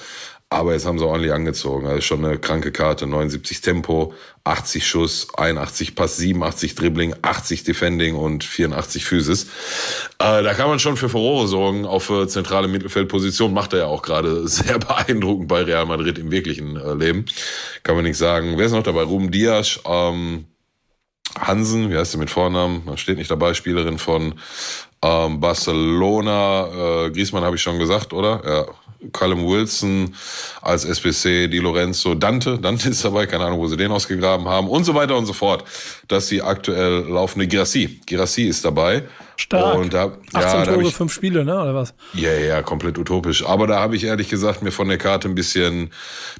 [0.54, 1.88] Aber jetzt haben sie ordentlich angezogen.
[1.88, 3.08] Also schon eine kranke Karte.
[3.08, 4.14] 79 Tempo,
[4.44, 9.48] 80 Schuss, 81 Pass, 87 Dribbling, 80 Defending und 84 Physis.
[10.20, 11.86] Äh, da kann man schon für Furore sorgen.
[11.86, 16.30] Auf äh, zentrale Mittelfeldposition macht er ja auch gerade sehr beeindruckend bei Real Madrid im
[16.30, 17.24] wirklichen äh, Leben.
[17.82, 18.56] Kann man nicht sagen.
[18.56, 19.02] Wer ist noch dabei?
[19.02, 20.44] Ruben Dias, ähm,
[21.36, 22.96] Hansen, wie heißt sie mit Vornamen?
[22.96, 24.34] Steht nicht dabei, Spielerin von
[25.02, 28.40] Ähm, Barcelona, äh, Griezmann habe ich schon gesagt, oder?
[28.46, 28.66] Ja.
[29.12, 30.14] Callum Wilson
[30.62, 34.68] als SPC, Di Lorenzo, Dante, Dante ist dabei, keine Ahnung, wo sie den ausgegraben haben
[34.68, 35.64] und so weiter und so fort.
[36.08, 39.04] Dass sie aktuell laufende Girassi, Girassi ist dabei.
[39.36, 39.78] Stark.
[39.78, 41.54] Und da, 18 ja, Tore, ich, 5 Spiele, ne?
[41.60, 41.94] Oder was?
[42.12, 43.44] ja, ja, komplett utopisch.
[43.44, 45.90] Aber da habe ich ehrlich gesagt mir von der Karte ein bisschen,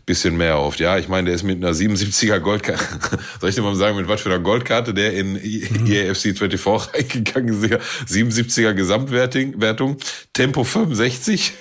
[0.07, 0.77] bisschen mehr auf.
[0.77, 2.85] Ja, ich meine, der ist mit einer 77er Goldkarte.
[3.41, 7.63] Soll ich dir mal sagen, mit was für einer Goldkarte der in EAFC 24 reingegangen
[7.63, 7.81] ist?
[8.09, 9.97] 77er Gesamtwertung, Wertung,
[10.33, 11.53] Tempo 65,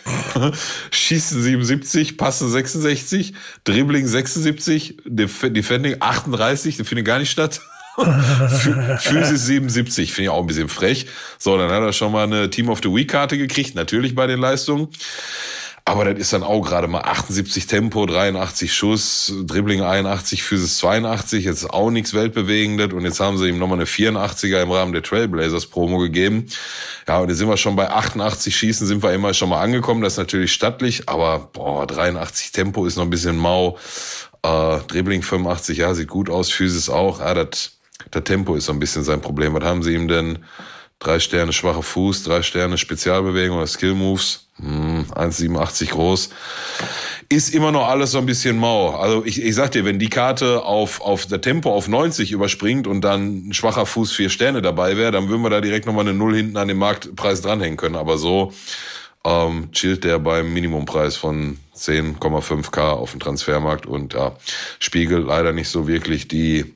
[0.92, 7.62] Schießen 77, Passen 66, Dribbling 76, Def Defending 38, das findet gar nicht statt.
[9.00, 11.08] Physis 77, finde ich auch ein bisschen frech.
[11.38, 14.28] So, dann hat er schon mal eine Team of the Week Karte gekriegt, natürlich bei
[14.28, 14.90] den Leistungen.
[15.86, 21.44] Aber das ist dann auch gerade mal 78 Tempo, 83 Schuss, Dribbling 81, Physis 82,
[21.44, 22.94] jetzt auch nichts Weltbewegendes.
[22.94, 26.48] Und jetzt haben sie ihm nochmal eine 84er im Rahmen der Trailblazers Promo gegeben.
[27.06, 30.02] Ja, und jetzt sind wir schon bei 88 Schießen, sind wir immer schon mal angekommen.
[30.02, 33.78] Das ist natürlich stattlich, aber boah, 83 Tempo ist noch ein bisschen mau.
[34.42, 37.20] Äh, Dribbling 85, ja, sieht gut aus, Physis auch.
[37.20, 37.74] Ja, das,
[38.14, 39.54] das Tempo ist so ein bisschen sein Problem.
[39.54, 40.40] Was haben sie ihm denn?
[41.00, 46.30] Drei Sterne schwacher Fuß, drei Sterne Spezialbewegung oder Skill Moves, hm, 1,87 groß.
[47.28, 48.96] Ist immer noch alles so ein bisschen mau.
[48.96, 52.88] Also ich, ich sag dir, wenn die Karte auf, auf der Tempo auf 90 überspringt
[52.88, 56.08] und dann ein schwacher Fuß vier Sterne dabei wäre, dann würden wir da direkt nochmal
[56.08, 57.96] eine Null hinten an den Marktpreis dranhängen können.
[57.96, 58.54] Aber so
[59.26, 64.38] ähm, chillt der beim Minimumpreis von 10,5k auf dem Transfermarkt und ja,
[64.80, 66.76] spiegelt leider nicht so wirklich die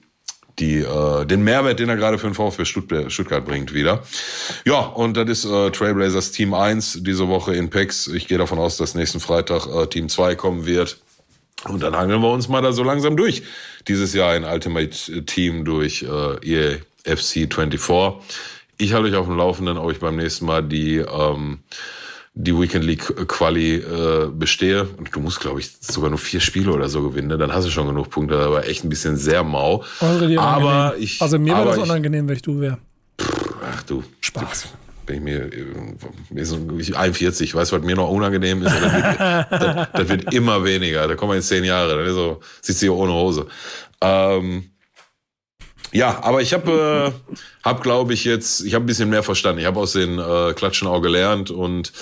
[0.59, 4.03] die, äh, den Mehrwert, den er gerade für den VfB Stuttgart, bringt, wieder.
[4.65, 8.07] Ja, und das ist äh, Trailblazers Team 1 diese Woche in PEX.
[8.07, 10.97] Ich gehe davon aus, dass nächsten Freitag äh, Team 2 kommen wird.
[11.65, 13.43] Und dann hangeln wir uns mal da so langsam durch.
[13.87, 17.79] Dieses Jahr ein Ultimate Team durch äh, EFC 24.
[18.79, 21.59] Ich halte euch auf dem Laufenden, ob ich beim nächsten Mal die ähm,
[22.39, 24.87] die Weekend League Quali äh, bestehe.
[24.97, 27.29] Und du musst, glaube ich, sogar nur vier Spiele oder so gewinnen.
[27.29, 27.37] Ne?
[27.37, 28.37] Dann hast du schon genug Punkte.
[28.37, 29.83] Das war echt ein bisschen sehr mau.
[29.99, 32.77] Aber ich, also mir wäre das unangenehm, wenn ich du wäre.
[33.19, 34.03] Ach du.
[34.21, 34.69] Spaß.
[35.07, 35.49] Bin ich mir,
[36.29, 36.59] mir so
[36.93, 38.75] 41, weißt du, was mir noch unangenehm ist?
[38.75, 39.19] Das wird,
[39.51, 41.07] das, das wird immer weniger.
[41.07, 41.97] Da kommen wir in zehn Jahre.
[41.97, 43.47] Dann ist so, sitzt hier ohne Hose.
[44.01, 44.69] Ähm,
[45.91, 49.59] ja, aber ich habe, äh, hab, glaube ich, jetzt, ich habe ein bisschen mehr verstanden.
[49.61, 51.93] Ich habe aus den äh, Klatschen auch gelernt und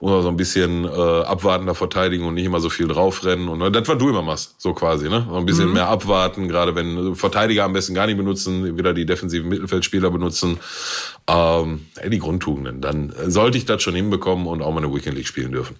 [0.00, 3.48] muss so ein bisschen äh, abwartender verteidigen und nicht immer so viel draufrennen.
[3.48, 5.28] Und äh, das war du immer machst, so quasi, ne?
[5.32, 5.74] Ein bisschen mhm.
[5.74, 10.58] mehr abwarten, gerade wenn Verteidiger am besten gar nicht benutzen, wieder die defensiven Mittelfeldspieler benutzen.
[11.28, 12.80] Ähm, die Grundtugenden.
[12.80, 15.76] Dann sollte ich das schon hinbekommen und auch mal eine Weekend League spielen dürfen.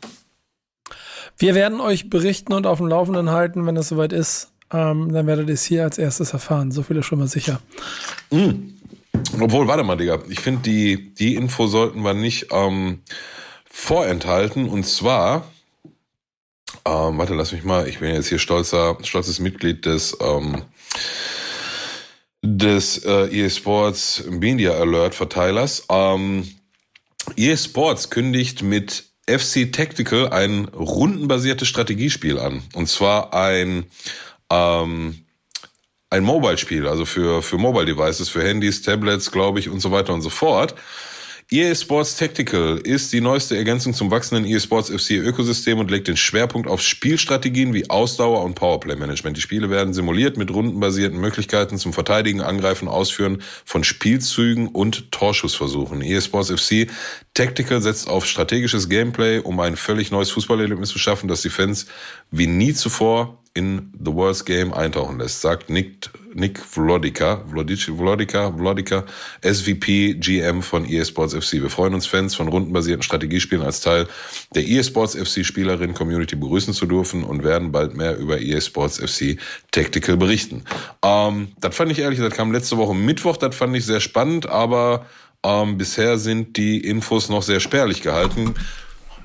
[1.38, 4.49] Wir werden euch berichten und auf dem Laufenden halten, wenn es soweit ist.
[4.72, 6.70] Ähm, dann werdet ihr es hier als erstes erfahren.
[6.70, 7.60] So viel ist schon mal sicher.
[8.30, 8.74] Mhm.
[9.40, 10.20] Obwohl, warte mal, Digga.
[10.28, 13.00] Ich finde, die, die Info sollten wir nicht ähm,
[13.64, 14.68] vorenthalten.
[14.68, 15.50] Und zwar,
[16.84, 20.62] ähm, warte, lass mich mal, ich bin jetzt hier stolzer, stolzes Mitglied des, ähm,
[22.42, 25.84] des äh, EA Sports Media Alert Verteilers.
[25.88, 26.48] Ähm,
[27.36, 32.62] EA Sports kündigt mit FC Tactical ein rundenbasiertes Strategiespiel an.
[32.74, 33.84] Und zwar ein
[34.50, 35.24] ähm,
[36.10, 40.22] ein Mobile-Spiel, also für, für Mobile-Devices, für Handys, Tablets, glaube ich, und so weiter und
[40.22, 40.74] so fort.
[41.52, 46.06] EA Sports Tactical ist die neueste Ergänzung zum wachsenden EA Sports FC Ökosystem und legt
[46.06, 49.36] den Schwerpunkt auf Spielstrategien wie Ausdauer und Powerplay-Management.
[49.36, 56.02] Die Spiele werden simuliert mit rundenbasierten Möglichkeiten zum Verteidigen, Angreifen, Ausführen von Spielzügen und Torschussversuchen.
[56.02, 56.86] EA Sports FC
[57.34, 61.86] Tactical setzt auf strategisches Gameplay, um ein völlig neues Fußballerlebnis zu schaffen, das die Fans
[62.30, 68.50] wie nie zuvor in The World's Game eintauchen lässt, sagt Nick, Nick Vlodica, Vlodica, Vlodica,
[68.56, 69.04] Vlodica,
[69.42, 71.60] SVP GM von eSports FC.
[71.60, 74.06] Wir freuen uns, Fans von rundenbasierten Strategiespielen als Teil
[74.54, 79.36] der eSports FC Spielerin Community begrüßen zu dürfen und werden bald mehr über eSports FC
[79.72, 80.64] Tactical berichten.
[81.04, 84.48] Ähm, das fand ich ehrlich, das kam letzte Woche Mittwoch, das fand ich sehr spannend,
[84.48, 85.04] aber
[85.44, 88.54] ähm, bisher sind die Infos noch sehr spärlich gehalten.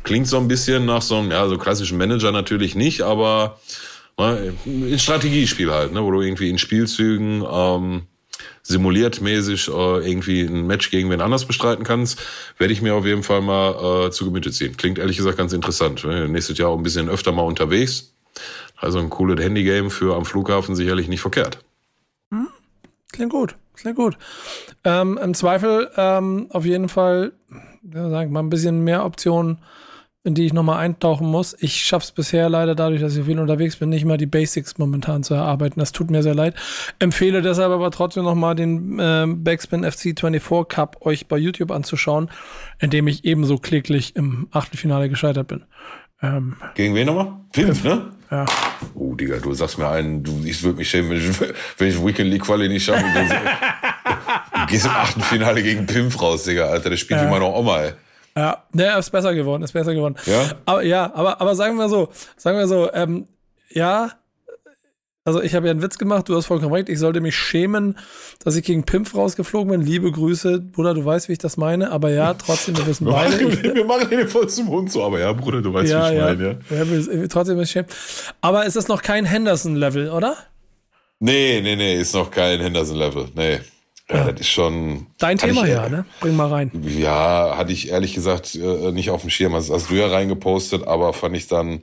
[0.03, 3.59] Klingt so ein bisschen nach so einem, ja, so klassischen Manager natürlich nicht, aber
[4.17, 8.03] ein Strategiespiel halt, ne, wo du irgendwie in Spielzügen ähm,
[8.63, 12.21] simuliert mäßig äh, irgendwie ein Match gegen wen anders bestreiten kannst,
[12.57, 14.77] werde ich mir auf jeden Fall mal äh, zu Gemüte ziehen.
[14.77, 16.03] Klingt ehrlich gesagt ganz interessant.
[16.03, 16.27] Ne?
[16.27, 18.13] Nächstes Jahr auch ein bisschen öfter mal unterwegs.
[18.77, 21.59] Also ein cooles Handygame für am Flughafen sicherlich nicht verkehrt.
[22.31, 22.47] Hm,
[23.11, 24.17] klingt gut, klingt gut.
[24.83, 27.33] Ähm, Im Zweifel ähm, auf jeden Fall,
[27.93, 29.59] ja, wir mal, ein bisschen mehr Optionen
[30.25, 31.55] in die ich nochmal eintauchen muss.
[31.59, 34.77] Ich schaffe es bisher leider dadurch, dass ich viel unterwegs bin, nicht mal die Basics
[34.77, 35.79] momentan zu erarbeiten.
[35.79, 36.55] Das tut mir sehr leid.
[36.99, 42.29] Empfehle deshalb aber trotzdem nochmal den äh, Backspin FC 24 Cup euch bei YouTube anzuschauen,
[42.79, 45.63] in dem ich ebenso kläglich im Achtelfinale gescheitert bin.
[46.23, 47.33] Ähm, Gegen wen nochmal?
[47.53, 48.11] Fünf, ne?
[48.31, 48.45] Ja.
[48.95, 51.41] Oh, Digga, du sagst mir einen, du, ich würde mich schämen, wenn ich,
[51.77, 53.05] wenn ich Weekend League Quali nicht schaffe.
[53.05, 56.89] du gehst im Achtelfinale gegen Pimp raus, Digga, Alter.
[56.89, 57.27] Der spielt ja.
[57.27, 57.93] wie meine Oma, ey.
[58.37, 60.15] Ja, der ist besser geworden, ist besser geworden.
[60.25, 60.51] Ja.
[60.65, 63.27] Aber ja, aber, aber sagen wir so, sagen wir so, ähm,
[63.69, 64.11] ja,
[65.27, 67.97] also ich habe ja einen Witz gemacht, du hast vollkommen recht, ich sollte mich schämen,
[68.43, 69.81] dass ich gegen Pimpf rausgeflogen bin.
[69.81, 73.73] Liebe Grüße, Bruder, du weißt, wie ich das meine, aber ja, trotzdem, wir wissen beide.
[73.75, 76.19] wir machen den voll zum Hund so, aber ja, Bruder, du weißt, ja, wie ich
[76.19, 76.25] ja.
[76.25, 76.77] meine, ja.
[76.77, 77.89] ja wir, trotzdem ist schämen.
[78.41, 80.35] Aber ist das noch kein Henderson-Level, oder?
[81.19, 83.61] Nee, nee, nee, ist noch kein Henderson-Level, nee.
[84.09, 85.07] Ja, das ist schon.
[85.17, 86.05] Dein Thema ich, ja, ne?
[86.19, 86.71] Bring mal rein.
[86.83, 89.53] Ja, hatte ich ehrlich gesagt äh, nicht auf dem Schirm.
[89.53, 91.81] Das hast du ja reingepostet, aber fand ich dann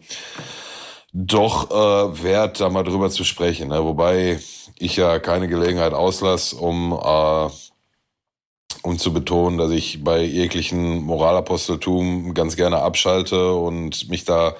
[1.12, 3.68] doch äh, wert, da mal drüber zu sprechen.
[3.68, 3.84] Ne?
[3.84, 4.38] Wobei
[4.78, 7.50] ich ja keine Gelegenheit auslasse, um äh,
[8.82, 14.54] um zu betonen, dass ich bei jeglichen Moralaposteltum ganz gerne abschalte und mich da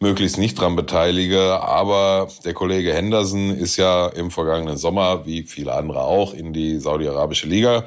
[0.00, 1.60] möglichst nicht dran beteilige.
[1.62, 6.78] Aber der Kollege Henderson ist ja im vergangenen Sommer, wie viele andere auch, in die
[6.78, 7.84] saudi-arabische Liga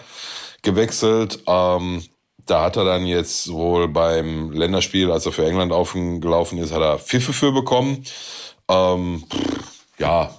[0.62, 1.39] gewechselt.
[1.48, 2.04] Ähm,
[2.46, 6.82] da hat er dann jetzt wohl beim Länderspiel, als er für England aufgelaufen ist, hat
[6.82, 8.04] er Pfiffe für bekommen.
[8.67, 9.24] Ähm,
[9.98, 10.32] ja,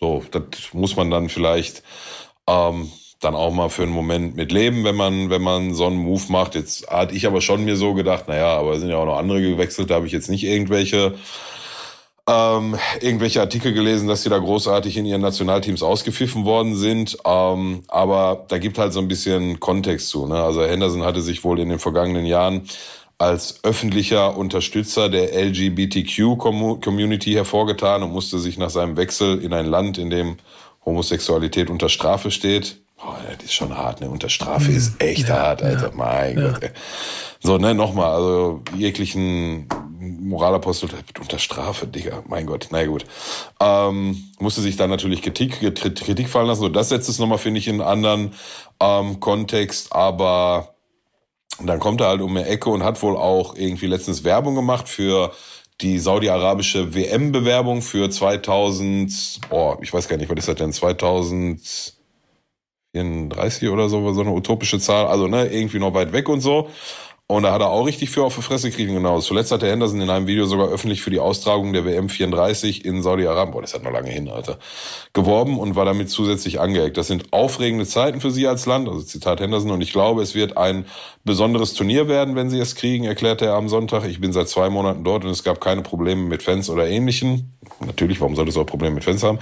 [0.00, 1.82] so, das muss man dann vielleicht
[2.46, 5.96] ähm, dann auch mal für einen Moment mit leben, wenn man, wenn man so einen
[5.96, 6.54] Move macht.
[6.54, 9.40] Jetzt hatte ich aber schon mir so gedacht, naja, aber sind ja auch noch andere
[9.40, 11.14] gewechselt, da habe ich jetzt nicht irgendwelche
[12.28, 17.16] ähm, irgendwelche Artikel gelesen, dass sie da großartig in ihren Nationalteams ausgepfiffen worden sind.
[17.24, 20.26] Ähm, aber da gibt halt so ein bisschen Kontext zu.
[20.26, 20.34] Ne?
[20.34, 22.62] Also Henderson hatte sich wohl in den vergangenen Jahren
[23.18, 29.96] als öffentlicher Unterstützer der LGBTQ-Community hervorgetan und musste sich nach seinem Wechsel in ein Land,
[29.96, 30.36] in dem
[30.84, 34.08] Homosexualität unter Strafe steht, Boah, das ist schon hart, ne?
[34.08, 35.06] Unter Strafe ist mhm.
[35.06, 35.88] echt ja, hart, Alter.
[35.88, 36.50] Ja, mein ja.
[36.50, 36.70] Gott, ey.
[37.40, 40.88] So, ne, nochmal, also jeglichen Moralapostel
[41.20, 43.04] unter Strafe, Digga, mein Gott, na gut.
[43.60, 46.60] Ähm, musste sich dann natürlich Kritik, Kritik fallen lassen.
[46.60, 48.34] So, das setzt es nochmal, finde ich, in einen anderen
[48.80, 50.74] ähm, Kontext, aber
[51.62, 54.88] dann kommt er halt um eine Ecke und hat wohl auch irgendwie letztens Werbung gemacht
[54.88, 55.32] für
[55.80, 61.95] die saudi-arabische WM-Bewerbung für 2000, oh, ich weiß gar nicht, was ist das denn, 2000
[62.96, 66.70] 34 oder so, so eine utopische Zahl, also ne, irgendwie noch weit weg und so.
[67.28, 69.18] Und da hat er auch richtig für auf die Fresse kriegen, genau.
[69.18, 72.84] Zuletzt hat der Henderson in einem Video sogar öffentlich für die Austragung der WM 34
[72.84, 74.58] in Saudi-Arabien, boah, das hat noch lange hin, Alter,
[75.12, 76.96] geworben und war damit zusätzlich angeeckt.
[76.96, 80.36] Das sind aufregende Zeiten für sie als Land, also Zitat Henderson, und ich glaube, es
[80.36, 80.86] wird ein
[81.24, 84.04] besonderes Turnier werden, wenn sie es kriegen, erklärte er am Sonntag.
[84.04, 87.52] Ich bin seit zwei Monaten dort und es gab keine Probleme mit Fans oder ähnlichen.
[87.84, 89.40] Natürlich, warum sollte es auch Probleme mit Fans haben?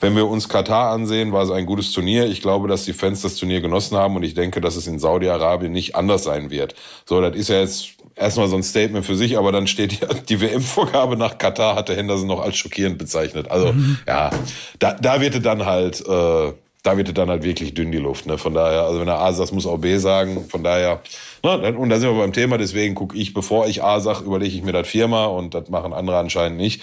[0.00, 2.24] Wenn wir uns Katar ansehen, war es ein gutes Turnier.
[2.24, 4.98] Ich glaube, dass die Fans das Turnier genossen haben und ich denke, dass es in
[4.98, 6.74] Saudi-Arabien nicht anders sein wird.
[7.04, 10.08] So, das ist ja jetzt erstmal so ein Statement für sich, aber dann steht ja,
[10.28, 13.50] die WM-Vorgabe nach Katar hatte Henderson noch als schockierend bezeichnet.
[13.50, 13.98] Also, mhm.
[14.06, 14.30] ja,
[14.78, 18.26] da, da wird es dann halt, äh, da wird dann halt wirklich dünn die Luft.
[18.26, 18.38] Ne?
[18.38, 20.46] Von daher, also wenn er A sagt, muss auch B sagen.
[20.48, 21.00] Von daher,
[21.42, 21.74] ne?
[21.76, 22.58] und da sind wir beim Thema.
[22.58, 25.92] Deswegen gucke ich, bevor ich A sage, überlege ich mir das viermal und das machen
[25.92, 26.82] andere anscheinend nicht.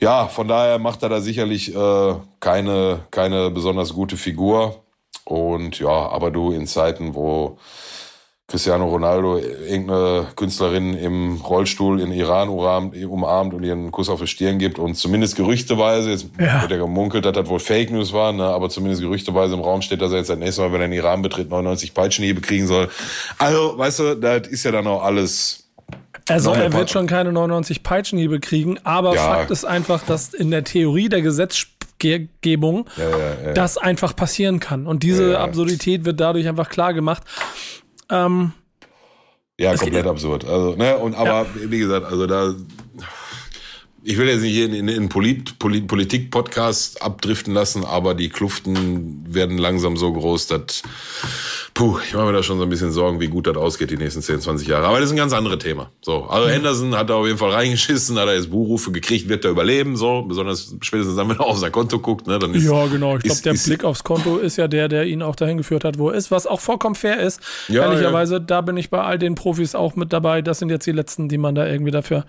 [0.00, 4.82] Ja, von daher macht er da sicherlich äh, keine keine besonders gute Figur.
[5.24, 7.58] Und ja, aber du in Zeiten, wo
[8.50, 14.58] Cristiano Ronaldo irgendeine Künstlerin im Rollstuhl in Iran umarmt und ihren Kuss auf die Stirn
[14.58, 16.62] gibt und zumindest gerüchteweise, jetzt ja.
[16.62, 19.82] wird ja gemunkelt, dass das wohl Fake News war, ne, aber zumindest gerüchteweise im Raum
[19.82, 22.66] steht, dass er jetzt das nächste Mal, wenn er in Iran betritt, 99 Peitschenhiebe kriegen
[22.66, 22.88] soll.
[23.36, 25.68] Also, weißt du, das ist ja dann auch alles
[26.30, 29.22] also er wird schon keine 99 Peitschenhiebe kriegen, aber ja.
[29.22, 33.04] Fakt ist einfach, dass in der Theorie der Gesetzgebung ja,
[33.46, 34.86] ja, das einfach passieren kann.
[34.86, 37.22] Und diese Absurdität wird dadurch einfach klar gemacht.
[38.10, 38.52] Ähm,
[39.58, 40.44] ja, komplett absurd.
[40.44, 41.46] Also, ne, und aber ja.
[41.70, 42.54] wie gesagt, also da
[44.08, 49.22] ich will jetzt nicht hier in, in Polit, Polit, Politik-Podcast abdriften lassen, aber die Kluften
[49.28, 50.82] werden langsam so groß, dass,
[51.74, 53.98] puh, ich mache mir da schon so ein bisschen Sorgen, wie gut das ausgeht die
[53.98, 54.86] nächsten 10, 20 Jahre.
[54.86, 55.90] Aber das ist ein ganz anderes Thema.
[56.00, 56.52] So, also mhm.
[56.52, 59.94] Henderson hat da auf jeden Fall reingeschissen, hat er jetzt Buchrufe gekriegt, wird er überleben,
[59.94, 62.64] so, besonders spätestens dann, wenn er auf sein Konto guckt, ne, dann ist.
[62.64, 63.16] Ja, genau.
[63.16, 65.84] Ich glaube, der ist, Blick aufs Konto ist ja der, der ihn auch dahin geführt
[65.84, 67.42] hat, wo er ist, was auch vollkommen fair ist.
[67.68, 68.40] Ja, Ehrlicherweise, ja.
[68.40, 70.40] da bin ich bei all den Profis auch mit dabei.
[70.40, 72.24] Das sind jetzt die letzten, die man da irgendwie dafür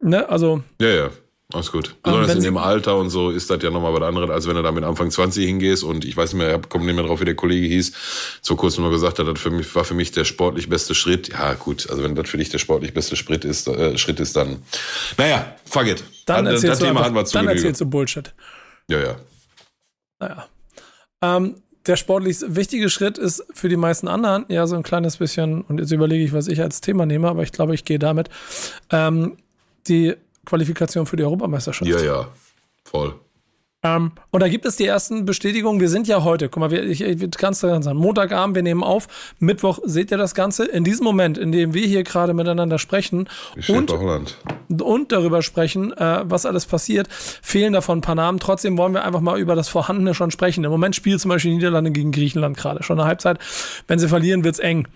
[0.00, 0.62] Ne, also.
[0.80, 1.10] Ja, ja.
[1.52, 1.94] Alles gut.
[2.02, 4.62] Besonders in dem Alter und so ist das ja nochmal was anderes, als wenn du
[4.62, 7.20] da mit Anfang 20 hingehst und ich weiß nicht mehr, ich komme nicht mehr drauf,
[7.20, 7.92] wie der Kollege hieß,
[8.42, 11.28] so kurz nur gesagt hat, das für mich, war für mich der sportlich beste Schritt.
[11.28, 14.34] Ja, gut, also wenn das für dich der sportlich beste Schritt ist, äh, Schritt ist,
[14.34, 14.62] dann,
[15.18, 16.02] naja, fuck it.
[16.26, 18.34] Dann, das, das Thema einfach, wir zu Dann erzählst du Bullshit.
[18.88, 19.16] Ja, ja.
[20.18, 20.48] Naja.
[21.22, 25.62] Ähm, der sportlich wichtige Schritt ist für die meisten anderen ja so ein kleines bisschen,
[25.62, 28.30] und jetzt überlege ich, was ich als Thema nehme, aber ich glaube, ich gehe damit.
[28.90, 29.36] Ähm,
[29.88, 31.90] die Qualifikation für die Europameisterschaft.
[31.90, 32.28] Ja, ja,
[32.84, 33.14] voll.
[33.86, 35.80] Ähm, und da gibt es die ersten Bestätigungen.
[35.80, 38.82] Wir sind ja heute, guck mal, wir, ich, ich kann es sagen, Montagabend, wir nehmen
[38.82, 39.06] auf.
[39.38, 40.64] Mittwoch seht ihr das Ganze.
[40.64, 43.28] In diesem Moment, in dem wir hier gerade miteinander sprechen
[43.68, 43.92] und,
[44.80, 48.40] und darüber sprechen, äh, was alles passiert, fehlen davon ein paar Namen.
[48.40, 50.64] Trotzdem wollen wir einfach mal über das Vorhandene schon sprechen.
[50.64, 52.82] Im Moment spielt zum Beispiel Niederlande gegen Griechenland gerade.
[52.82, 53.38] Schon eine Halbzeit.
[53.86, 54.88] Wenn sie verlieren, wird es eng.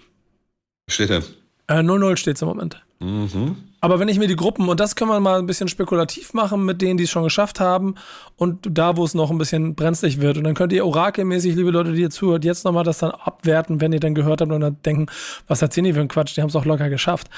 [0.88, 1.22] Steht denn?
[1.68, 2.82] 0-0 steht es im Moment.
[2.98, 3.56] Mhm.
[3.82, 6.64] Aber wenn ich mir die Gruppen, und das können wir mal ein bisschen spekulativ machen
[6.64, 7.94] mit denen, die es schon geschafft haben
[8.36, 10.36] und da, wo es noch ein bisschen brenzlig wird.
[10.36, 13.80] Und dann könnt ihr orakelmäßig, liebe Leute, die ihr zuhört, jetzt nochmal das dann abwerten,
[13.80, 15.06] wenn ihr dann gehört habt und dann denken,
[15.48, 17.28] was erzählen die für ein Quatsch, die haben es auch locker geschafft.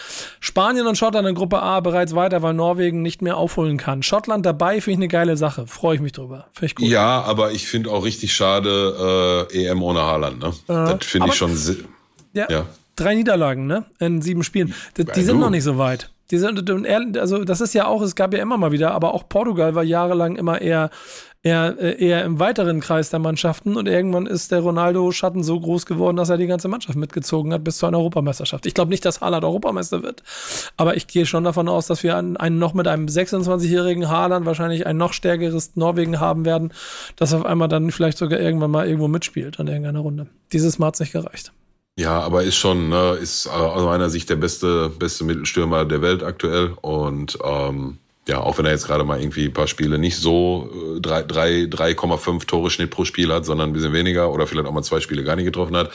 [0.41, 4.03] Spanien und Schottland in Gruppe A bereits weiter, weil Norwegen nicht mehr aufholen kann.
[4.03, 5.69] Schottland dabei finde ich eine geile Sache.
[5.69, 6.49] Freue ich mich drüber.
[6.53, 6.87] Finde ich gut.
[6.87, 10.41] Ja, aber ich finde auch richtig schade, äh, EM ohne Haaland.
[10.41, 10.49] Ne?
[10.49, 11.57] Äh, das finde ich schon.
[12.33, 12.47] Ja.
[12.51, 13.85] ja drei Niederlagen, ne?
[13.99, 14.75] In sieben Spielen.
[14.97, 16.11] Die, die sind noch nicht so weit.
[16.33, 19.29] Die sind, also das ist ja auch, es gab ja immer mal wieder, aber auch
[19.29, 20.89] Portugal war jahrelang immer eher,
[21.43, 25.85] eher, äh, eher im weiteren Kreis der Mannschaften und irgendwann ist der Ronaldo-Schatten so groß
[25.85, 28.65] geworden, dass er die ganze Mannschaft mitgezogen hat bis zu einer Europameisterschaft.
[28.65, 30.23] Ich glaube nicht, dass Haaland Europameister wird,
[30.79, 34.47] aber ich gehe schon davon aus, dass wir einen, einen noch mit einem 26-jährigen Haaland
[34.47, 36.73] wahrscheinlich ein noch stärkeres Norwegen haben werden,
[37.17, 40.29] das auf einmal dann vielleicht sogar irgendwann mal irgendwo mitspielt an irgendeiner Runde.
[40.51, 41.53] Dieses Mal hat es nicht gereicht.
[41.97, 46.23] Ja, aber ist schon, ne, ist aus meiner Sicht der beste, beste Mittelstürmer der Welt
[46.23, 46.75] aktuell.
[46.81, 50.71] Und ähm, ja, auch wenn er jetzt gerade mal irgendwie ein paar Spiele nicht so
[50.97, 54.83] äh, 3,5 Tore Schnitt pro Spiel hat, sondern ein bisschen weniger oder vielleicht auch mal
[54.85, 55.91] zwei Spiele gar nicht getroffen hat.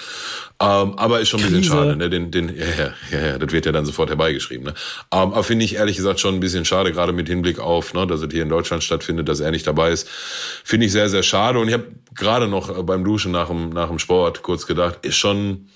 [0.59, 1.73] Ähm, aber ist schon ein bisschen Krise.
[1.73, 2.09] schade, ne?
[2.09, 4.65] Den, den, ja, ja, ja, das wird ja dann sofort herbeigeschrieben.
[4.65, 4.73] Ne?
[5.11, 8.05] Ähm, aber finde ich ehrlich gesagt schon ein bisschen schade, gerade mit Hinblick auf, ne,
[8.05, 10.09] dass es hier in Deutschland stattfindet, dass er nicht dabei ist.
[10.09, 11.59] Finde ich sehr, sehr schade.
[11.59, 15.15] Und ich habe gerade noch beim Duschen nach dem, nach dem Sport kurz gedacht, ist
[15.15, 15.69] schon,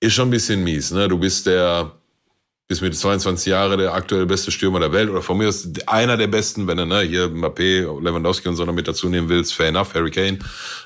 [0.00, 0.90] ist schon ein bisschen mies.
[0.90, 1.08] Ne?
[1.08, 1.92] Du bist der
[2.68, 6.16] bis mit 22 Jahre der aktuell beste Stürmer der Welt oder von mir ist einer
[6.16, 9.54] der besten, wenn du ne, hier Mbappé, Lewandowski und so noch mit dazu nehmen willst,
[9.54, 10.38] fair enough, Harry Kane.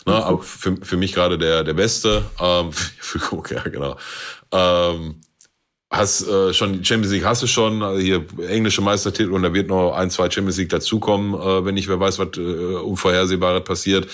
[0.07, 2.25] Ne, aber für, für mich gerade der, der Beste.
[2.39, 3.97] Ähm, für Cook, ja, genau.
[4.53, 5.21] Ähm,
[5.91, 9.69] hast äh, schon Champions League hast du schon, also hier englische Meistertitel und da wird
[9.69, 14.07] noch ein, zwei Champions League dazukommen, äh, wenn nicht wer weiß, was äh, Unvorhersehbares passiert.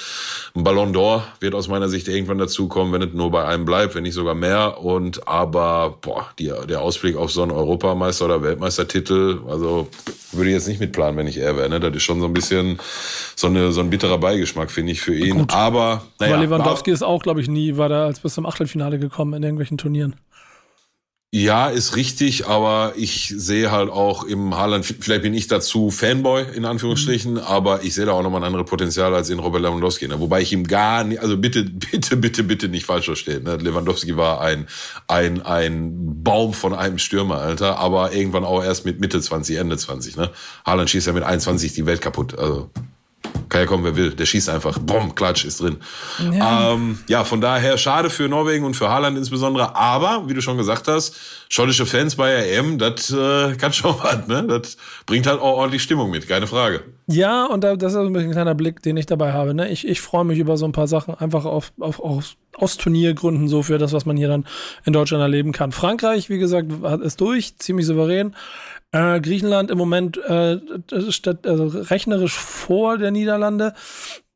[0.54, 3.94] Ein Ballon d'Or wird aus meiner Sicht irgendwann dazukommen, wenn es nur bei einem bleibt,
[3.94, 4.80] wenn nicht sogar mehr.
[4.80, 9.88] Und aber boah, die, der Ausblick auf so einen Europameister oder Weltmeistertitel, also
[10.32, 11.68] würde ich jetzt nicht mitplanen, wenn ich er wäre.
[11.68, 11.78] Ne?
[11.78, 12.78] Das ist schon so ein bisschen
[13.34, 15.40] so, eine, so ein bitterer Beigeschmack, finde ich, für ihn.
[15.40, 15.52] Gut.
[15.52, 19.34] Aber naja, Aber Lewandowski ist auch, glaube ich, nie weiter als bis zum Achtelfinale gekommen
[19.34, 20.16] in irgendwelchen Turnieren.
[21.32, 26.44] Ja, ist richtig, aber ich sehe halt auch im Haaland, vielleicht bin ich dazu Fanboy,
[26.54, 27.38] in Anführungsstrichen, mhm.
[27.38, 30.06] aber ich sehe da auch nochmal ein anderes Potenzial als in Robert Lewandowski.
[30.06, 30.20] Ne?
[30.20, 33.42] Wobei ich ihm gar nicht, also bitte, bitte, bitte, bitte nicht falsch verstehen.
[33.42, 33.56] Ne?
[33.56, 34.68] Lewandowski war ein,
[35.08, 39.76] ein, ein Baum von einem Stürmer, Alter, aber irgendwann auch erst mit Mitte 20, Ende
[39.76, 40.16] 20.
[40.16, 40.30] Ne?
[40.64, 42.38] Haaland schießt ja mit 21 die Welt kaputt.
[42.38, 42.70] Also
[43.48, 44.10] kann ja kommen, wer will.
[44.10, 44.78] Der schießt einfach.
[44.78, 45.76] Bumm, Klatsch, ist drin.
[46.32, 46.72] Ja.
[46.72, 49.76] Ähm, ja, von daher schade für Norwegen und für Haaland insbesondere.
[49.76, 51.16] Aber, wie du schon gesagt hast,
[51.48, 54.26] schottische Fans bei EM, das äh, kann schon was.
[54.26, 54.44] Ne?
[54.44, 56.82] Das bringt halt auch ordentlich Stimmung mit, keine Frage.
[57.06, 59.54] Ja, und das ist ein bisschen ein kleiner Blick, den ich dabei habe.
[59.54, 59.68] Ne?
[59.68, 63.48] Ich, ich freue mich über so ein paar Sachen einfach auf, auf, auf, aus Turniergründen
[63.48, 64.44] so für das, was man hier dann
[64.84, 65.70] in Deutschland erleben kann.
[65.70, 68.34] Frankreich, wie gesagt, ist durch, ziemlich souverän.
[68.92, 70.58] Äh, Griechenland im Moment äh,
[71.10, 73.35] statt, also rechnerisch vor der Niederlande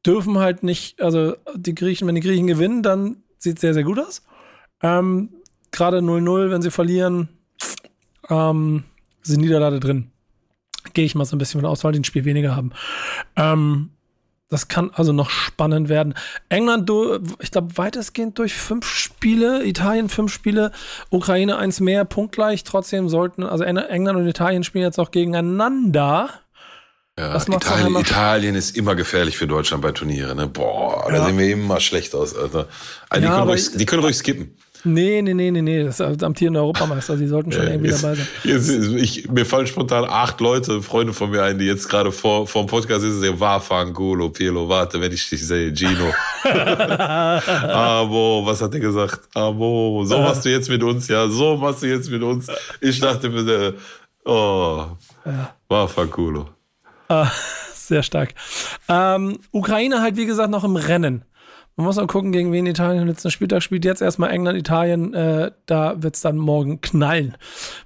[0.05, 3.85] dürfen halt nicht, also die Griechen, wenn die Griechen gewinnen, dann sieht es sehr, sehr
[3.85, 4.23] gut aus.
[4.83, 5.31] Ähm,
[5.73, 7.29] Gerade 0-0, wenn sie verlieren,
[8.29, 8.85] ähm,
[9.23, 10.11] sind Niederlande drin.
[10.95, 12.73] Gehe ich mal so ein bisschen von aus, weil die ein Spiel weniger haben.
[13.37, 13.91] Ähm,
[14.49, 16.15] das kann also noch spannend werden.
[16.49, 16.91] England,
[17.39, 20.73] ich glaube, weitestgehend durch fünf Spiele, Italien fünf Spiele,
[21.09, 22.65] Ukraine eins mehr, punktgleich.
[22.65, 26.31] Trotzdem sollten, also England und Italien spielen jetzt auch gegeneinander.
[27.21, 30.39] Ja, Italien, Italien, ist immer gefährlich für Deutschland bei Turnieren.
[30.39, 30.47] Ne?
[30.47, 31.27] Boah, da ja.
[31.27, 32.35] sehen wir immer schlecht aus.
[32.35, 32.67] Alter.
[33.11, 34.57] Also ja, die, können ruhig, die können ruhig skippen.
[34.85, 35.85] Nee, nee, nee, nee, nee.
[35.85, 37.15] Das ist amtierende Europameister.
[37.19, 38.27] Die sollten schon irgendwie jetzt, dabei sein.
[38.45, 42.47] Jetzt, ich, mir fallen spontan acht Leute, Freunde von mir ein, die jetzt gerade vor,
[42.47, 46.11] vor dem Podcast sitzen war Fangulo, Pielo, warte, wenn ich dich sehe, Gino.
[46.45, 49.21] Abo, was hat er gesagt?
[49.35, 52.47] Abo, so machst du jetzt mit uns, ja, so machst du jetzt mit uns.
[52.81, 53.75] Ich dachte mir,
[54.25, 54.87] oh,
[55.27, 55.55] ja.
[55.69, 56.49] war Fangulo.
[57.11, 57.27] Äh,
[57.75, 58.35] sehr stark.
[58.89, 61.25] Ähm, Ukraine halt, wie gesagt, noch im Rennen.
[61.77, 63.87] Man muss auch gucken, gegen wen Italien im letzten Spieltag spielt.
[63.87, 65.15] Jetzt erstmal England, Italien.
[65.15, 67.39] Äh, da wird es dann morgen knallen.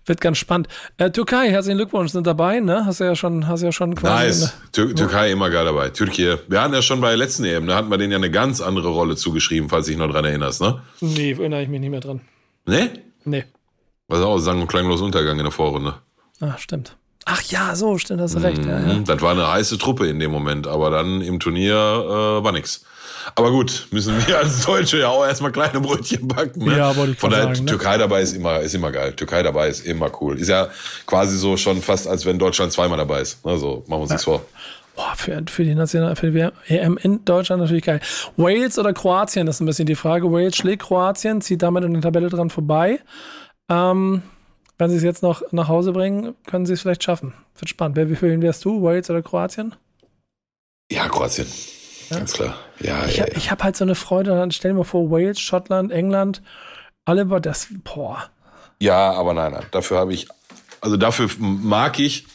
[0.04, 0.66] Wird ganz spannend.
[0.96, 2.86] Äh, Türkei, herzlichen Glückwunsch, sind dabei, ne?
[2.86, 4.40] Hast du ja schon, hast ja schon quasi.
[4.40, 4.54] Nice.
[4.72, 5.90] Tür Türkei immer geil dabei.
[5.90, 6.38] Türkei.
[6.48, 8.60] Wir hatten ja schon bei der letzten EM, da hatten wir denen ja eine ganz
[8.60, 10.82] andere Rolle zugeschrieben, falls du dich noch dran erinnerst, ne?
[11.00, 12.20] Nee, erinnere ich mich nicht mehr dran.
[12.66, 12.90] Nee?
[13.24, 13.44] Nee.
[14.08, 15.94] Was auch sang- und klanglos Untergang in der Vorrunde.
[16.40, 16.96] Ah, stimmt.
[17.26, 18.62] Ach ja, so, stimmt, hast du recht.
[18.62, 18.70] Mhm.
[18.70, 18.98] Ja, ja.
[19.06, 22.84] Das war eine heiße Truppe in dem Moment, aber dann im Turnier äh, war nix.
[23.34, 26.64] Aber gut, müssen wir als Deutsche ja auch erstmal kleine Brötchen backen.
[26.64, 26.76] Ne?
[26.76, 27.66] Ja, wollte ich Von daher, sagen, ne?
[27.66, 29.14] Türkei dabei ist immer, ist immer geil.
[29.14, 30.38] Türkei dabei ist immer cool.
[30.38, 30.68] Ist ja
[31.06, 33.38] quasi so schon fast, als wenn Deutschland zweimal dabei ist.
[33.44, 34.44] Also machen wir uns nichts vor.
[34.94, 38.00] Boah, für, für die National, für die EM in Deutschland natürlich geil.
[38.36, 40.30] Wales oder Kroatien, das ist ein bisschen die Frage.
[40.30, 43.00] Wales schlägt Kroatien, zieht damit in der Tabelle dran vorbei.
[43.68, 44.22] Ähm,
[44.78, 47.34] wenn sie es jetzt noch nach Hause bringen, können sie es vielleicht schaffen.
[47.58, 47.96] Wird spannend.
[47.96, 48.82] Wer, wie für wen wärst du?
[48.82, 49.74] Wales oder Kroatien?
[50.90, 51.46] Ja, Kroatien.
[52.10, 52.54] Ganz klar.
[52.80, 55.40] Ja, Ich, ja, ich habe halt so eine Freude, dann stell dir mal vor, Wales,
[55.40, 56.42] Schottland, England,
[57.04, 58.30] alle über das, boah.
[58.80, 59.64] Ja, aber nein, nein.
[59.70, 60.28] Dafür habe ich,
[60.80, 62.26] also dafür mag ich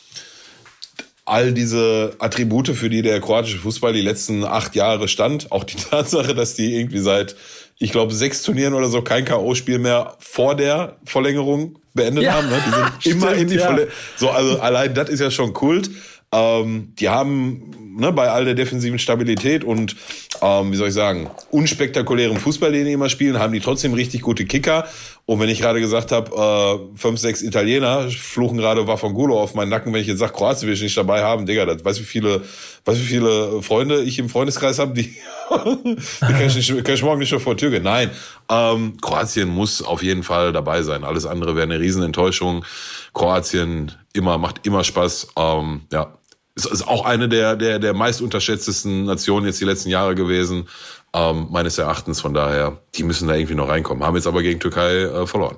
[1.26, 5.52] all diese Attribute, für die der kroatische Fußball die letzten acht Jahre stand.
[5.52, 7.36] Auch die Tatsache, dass die irgendwie seit,
[7.78, 12.50] ich glaube, sechs Turnieren oder so kein K.O.-Spiel mehr vor der Verlängerung beendet Ja, haben.
[12.50, 12.62] Ne?
[12.66, 13.66] Die sind immer stimmt, in die ja.
[13.66, 13.94] Verlängerung.
[14.16, 15.90] So, also allein das ist ja schon Kult.
[16.32, 19.96] Ähm, die haben ne, bei all der defensiven Stabilität und
[20.42, 24.22] ähm, wie soll ich sagen, unspektakulären Fußball, den die immer spielen, haben die trotzdem richtig
[24.22, 24.86] gute Kicker.
[25.26, 29.70] Und wenn ich gerade gesagt habe, äh, fünf, sechs Italiener fluchen gerade Waffangulo auf meinen
[29.70, 32.06] Nacken, wenn ich jetzt sage, Kroatien will ich nicht dabei haben, Digga, das weiß wie
[32.06, 32.42] viele,
[32.86, 35.04] weiß wie viele Freunde ich im Freundeskreis habe, die,
[35.52, 37.84] die kann, ich nicht, kann ich morgen nicht schon vor die Tür gehen.
[37.84, 38.10] Nein,
[38.50, 41.04] ähm, Kroatien muss auf jeden Fall dabei sein.
[41.04, 42.66] Alles andere wäre eine Riesenenttäuschung.
[43.14, 45.28] Kroatien immer macht immer Spaß.
[45.38, 46.19] Ähm, ja,
[46.60, 50.68] es ist auch eine der, der, der meist unterschätztesten Nationen jetzt die letzten Jahre gewesen,
[51.14, 52.22] ähm, meines Erachtens.
[52.22, 54.04] Von daher, die müssen da irgendwie noch reinkommen.
[54.04, 55.58] Haben jetzt aber gegen Türkei äh, verloren.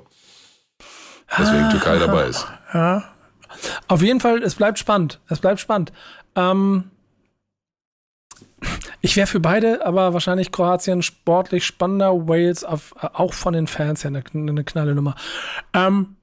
[1.38, 2.46] Deswegen Türkei dabei ist.
[2.74, 3.04] Ja.
[3.88, 5.20] Auf jeden Fall, es bleibt spannend.
[5.28, 5.92] Es bleibt spannend.
[6.36, 6.90] Ähm,
[9.00, 14.04] ich wäre für beide, aber wahrscheinlich Kroatien sportlich spannender, Wales auf, auch von den Fans
[14.04, 15.16] her eine, eine knalle Nummer.
[15.74, 16.16] Ähm,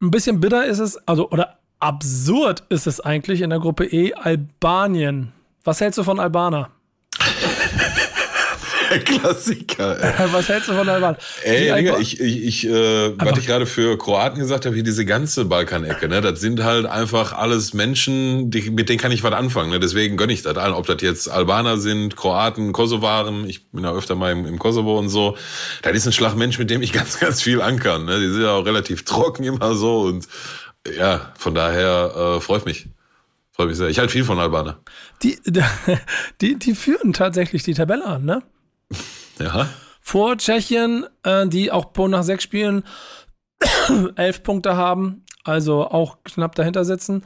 [0.00, 4.14] ein bisschen bitter ist es, also oder absurd ist es eigentlich in der Gruppe E
[4.14, 5.32] Albanien.
[5.64, 6.70] Was hältst du von Albaner?
[9.04, 10.00] Klassiker.
[10.00, 11.16] Ey, Was hältst du von Albanern?
[11.42, 15.04] ey Digga, ich, ich, ich äh, was ich gerade für Kroaten gesagt habe, hier diese
[15.04, 19.32] ganze Balkanecke, ne, das sind halt einfach alles Menschen, die, mit denen kann ich was
[19.32, 19.70] anfangen.
[19.70, 19.80] Ne?
[19.80, 23.92] Deswegen gönne ich das allen, ob das jetzt Albaner sind, Kroaten, Kosovaren, ich bin ja
[23.92, 25.36] öfter mal im, im Kosovo und so.
[25.82, 28.06] Das ist ein Schlag-Mensch, mit dem ich ganz, ganz viel ankern.
[28.06, 28.18] Ne?
[28.20, 30.26] Die sind ja auch relativ trocken immer so und
[30.86, 32.88] ja, von daher äh, freut mich.
[33.52, 33.88] Freut mich sehr.
[33.88, 34.78] Ich halte viel von Albaner.
[35.22, 35.38] die,
[36.40, 38.42] die, die führen tatsächlich die Tabelle an, ne?
[39.40, 39.68] Ja.
[40.00, 42.82] vor Tschechien, äh, die auch nach sechs Spielen
[44.16, 47.24] elf Punkte haben, also auch knapp dahinter sitzen.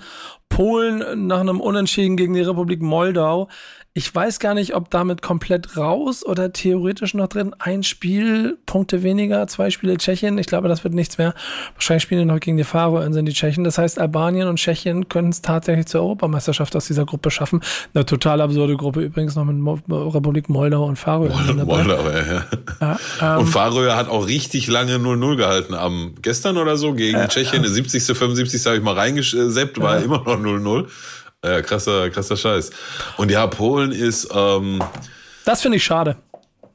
[0.50, 3.48] Polen nach einem Unentschieden gegen die Republik Moldau.
[3.95, 7.55] Ich weiß gar nicht, ob damit komplett raus oder theoretisch noch drin.
[7.59, 10.38] Ein Spiel, Punkte weniger, zwei Spiele Tschechien.
[10.38, 11.34] Ich glaube, das wird nichts mehr.
[11.74, 13.64] Wahrscheinlich spielen die noch gegen die Faroe-Inseln die Tschechen.
[13.64, 17.61] Das heißt, Albanien und Tschechien können es tatsächlich zur Europameisterschaft aus dieser Gruppe schaffen.
[17.93, 21.28] Eine total absurde Gruppe übrigens noch mit Mo Republik Moldau und dabei.
[21.62, 22.47] Moldau, ja.
[22.80, 25.74] Ja, ähm, Und Faröer hat auch richtig lange 0-0 gehalten.
[25.74, 28.64] Am gestern oder so gegen Tschechien, der 70., 75.
[28.64, 30.86] habe ich mal reingeseppt, war immer noch 0-0.
[31.45, 32.70] Ja, krasser, krasser Scheiß.
[33.16, 34.82] Und ja, Polen ist, ähm,
[35.45, 36.16] Das finde ich schade.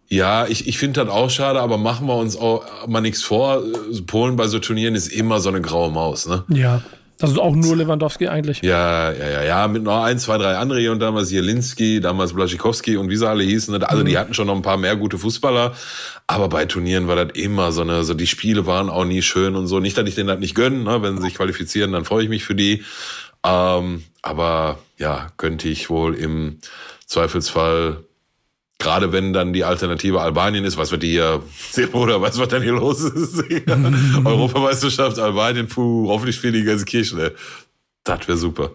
[0.09, 3.63] ja, ich, ich finde das auch schade, aber machen wir uns auch mal nichts vor.
[4.07, 6.43] Polen bei so Turnieren ist immer so eine graue Maus, ne?
[6.49, 6.81] Ja.
[7.19, 8.61] Das ist auch nur Lewandowski eigentlich.
[8.61, 12.33] Ja, ja, ja, ja, mit noch ein, zwei, drei andere hier und damals Jelinski, damals
[12.33, 13.75] Blaschikowski und wie sie alle hießen.
[13.75, 13.89] ne?
[13.89, 15.73] Also die hatten schon noch ein paar mehr gute Fußballer.
[16.27, 19.55] Aber bei Turnieren war das immer so eine, so die Spiele waren auch nie schön
[19.55, 19.79] und so.
[19.79, 21.01] Nicht, dass ich denen das nicht gönne, ne?
[21.01, 22.83] wenn sie sich qualifizieren, dann freue ich mich für die.
[23.47, 26.59] Ähm, aber ja, könnte ich wohl im
[27.05, 28.03] Zweifelsfall,
[28.77, 31.41] gerade wenn dann die Alternative Albanien ist, was wird die hier,
[31.93, 33.43] oder was was dann hier los ist?
[34.25, 37.31] Europameisterschaft Albanien, puh, hoffentlich spielen die ganze Kirchen, ey.
[38.03, 38.71] Das wäre super.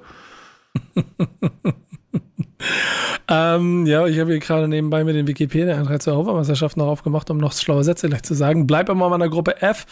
[3.29, 7.39] Ähm, ja, ich habe hier gerade nebenbei mir den Wikipedia-Eintrag zur Europameisterschaft noch aufgemacht, um
[7.39, 8.67] noch schlaue Sätze gleich zu sagen.
[8.67, 9.87] Bleib immer mal in der Gruppe F.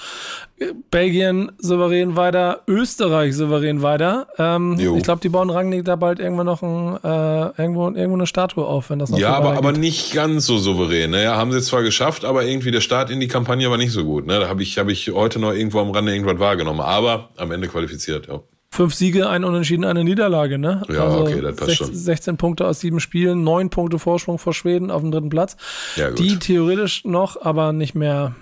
[0.91, 4.27] Belgien souverän weiter, Österreich souverän weiter.
[4.37, 8.27] Ähm, ich glaube, die bauen Rangnick da bald irgendwann noch ein, äh, irgendwo, irgendwo eine
[8.27, 11.13] Statue auf, wenn das noch Ja, aber, aber nicht ganz so souverän.
[11.13, 11.23] Ne?
[11.23, 14.05] Ja, haben sie zwar geschafft, aber irgendwie der Start in die Kampagne war nicht so
[14.05, 14.27] gut.
[14.27, 14.41] Ne?
[14.41, 16.81] Da habe ich, hab ich heute noch irgendwo am Rande irgendwas wahrgenommen.
[16.81, 18.41] Aber am Ende qualifiziert, ja.
[18.81, 20.81] Fünf Siege, ein Unentschieden, eine Niederlage, ne?
[20.89, 21.95] Ja, also okay, das passt 16, schon.
[21.95, 25.59] 16 Punkte aus sieben Spielen, neun Punkte Vorsprung vor Schweden auf dem dritten Platz.
[25.97, 26.11] Ja.
[26.13, 28.35] Die theoretisch noch, aber nicht mehr,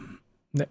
[0.53, 0.68] ne,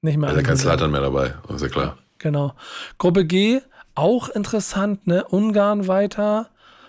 [0.00, 0.30] nicht mehr.
[0.30, 0.56] Also kein.
[0.56, 1.98] Slatan mehr dabei, ist ja klar.
[2.16, 2.54] Genau.
[2.96, 3.60] Gruppe G,
[3.94, 5.22] auch interessant, ne?
[5.22, 6.48] Ungarn weiter.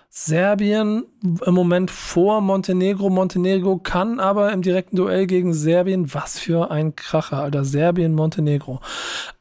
[0.09, 3.09] Serbien im Moment vor Montenegro.
[3.09, 7.66] Montenegro kann aber im direkten Duell gegen Serbien, was für ein Kracher, Alter.
[7.66, 8.80] Serbien, Montenegro.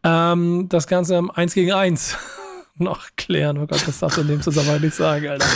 [0.03, 2.18] Ähm, das Ganze im 1 gegen 1
[2.77, 3.59] noch klären.
[3.59, 5.47] Oh Gott, das darfst du in dem Zusammenhang nicht sagen, Alter.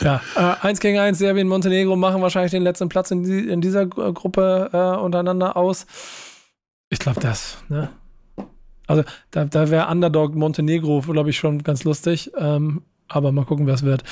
[0.00, 3.60] Ja, äh, 1 gegen 1, Serbien, Montenegro machen wahrscheinlich den letzten Platz in, die, in
[3.60, 5.86] dieser Gru- Gruppe äh, untereinander aus.
[6.90, 7.90] Ich glaube, das, ne?
[8.86, 12.32] Also da, da wäre Underdog Montenegro, glaube ich, schon ganz lustig.
[12.36, 14.02] Ähm, aber mal gucken, wer es wird.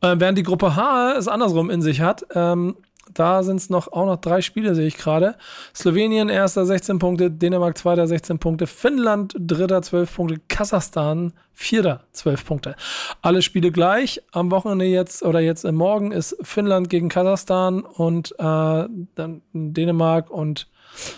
[0.00, 2.76] Äh, während die Gruppe H es andersrum in sich hat, ähm,
[3.14, 5.36] da sind es noch, auch noch drei Spiele, sehe ich gerade.
[5.74, 12.44] Slowenien erster 16 Punkte, Dänemark zweiter 16 Punkte, Finnland dritter 12 Punkte, Kasachstan vierter 12
[12.44, 12.76] Punkte.
[13.22, 14.22] Alle Spiele gleich.
[14.30, 20.30] Am Wochenende jetzt oder jetzt im Morgen ist Finnland gegen Kasachstan und äh, dann Dänemark
[20.30, 20.68] und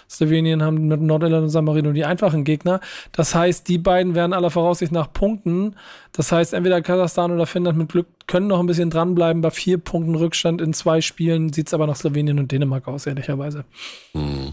[0.09, 2.81] Slowenien haben mit Nordirland und San Marino die einfachen Gegner.
[3.11, 5.75] Das heißt, die beiden werden aller Voraussicht nach Punkten.
[6.13, 9.43] Das heißt, entweder Kasachstan oder Finnland mit Glück können noch ein bisschen dranbleiben.
[9.43, 13.07] Bei vier Punkten Rückstand in zwei Spielen sieht es aber nach Slowenien und Dänemark aus,
[13.07, 13.65] ehrlicherweise.
[14.13, 14.53] Hm.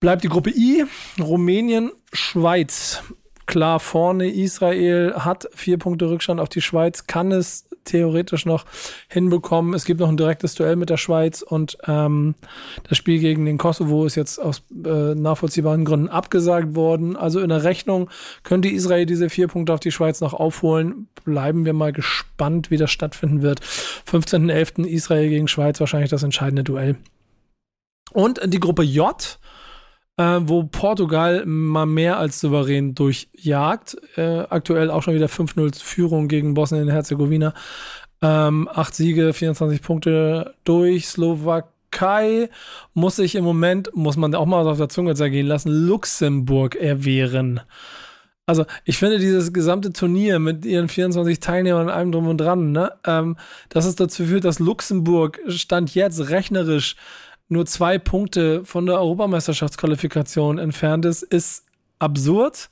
[0.00, 0.84] Bleibt die Gruppe I,
[1.18, 3.02] Rumänien, Schweiz.
[3.46, 8.64] Klar vorne, Israel hat vier Punkte Rückstand auf die Schweiz, kann es theoretisch noch
[9.08, 9.74] hinbekommen.
[9.74, 12.34] Es gibt noch ein direktes Duell mit der Schweiz und ähm,
[12.88, 17.16] das Spiel gegen den Kosovo ist jetzt aus äh, nachvollziehbaren Gründen abgesagt worden.
[17.16, 18.10] Also in der Rechnung
[18.44, 21.08] könnte Israel diese vier Punkte auf die Schweiz noch aufholen.
[21.24, 23.60] Bleiben wir mal gespannt, wie das stattfinden wird.
[23.60, 24.86] 15.11.
[24.86, 26.96] Israel gegen Schweiz, wahrscheinlich das entscheidende Duell.
[28.12, 29.38] Und die Gruppe J,
[30.16, 33.96] äh, wo Portugal mal mehr als souverän durchjagt.
[34.16, 37.54] Äh, aktuell auch schon wieder 5-0 Führung gegen Bosnien-Herzegowina.
[38.20, 41.08] Ähm, acht Siege, 24 Punkte durch.
[41.08, 42.50] Slowakei
[42.94, 47.60] muss sich im Moment, muss man auch mal auf der Zunge zergehen lassen, Luxemburg erwehren.
[48.44, 52.72] Also, ich finde dieses gesamte Turnier mit ihren 24 Teilnehmern und allem drum und dran,
[52.72, 53.36] ne, ähm,
[53.68, 56.96] dass es dazu führt, dass Luxemburg Stand jetzt rechnerisch
[57.52, 61.64] nur zwei Punkte von der Europameisterschaftsqualifikation entfernt ist, ist
[61.98, 62.70] absurd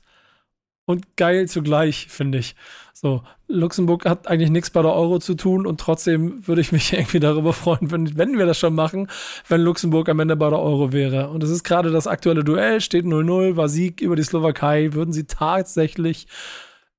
[0.85, 2.55] und geil zugleich, finde ich.
[2.93, 6.93] So, Luxemburg hat eigentlich nichts bei der Euro zu tun und trotzdem würde ich mich
[6.93, 9.07] irgendwie darüber freuen, wenn, wenn wir das schon machen,
[9.47, 11.29] wenn Luxemburg am Ende bei der Euro wäre.
[11.29, 15.13] Und es ist gerade das aktuelle Duell, steht 0-0, war Sieg über die Slowakei, würden
[15.13, 16.27] sie tatsächlich,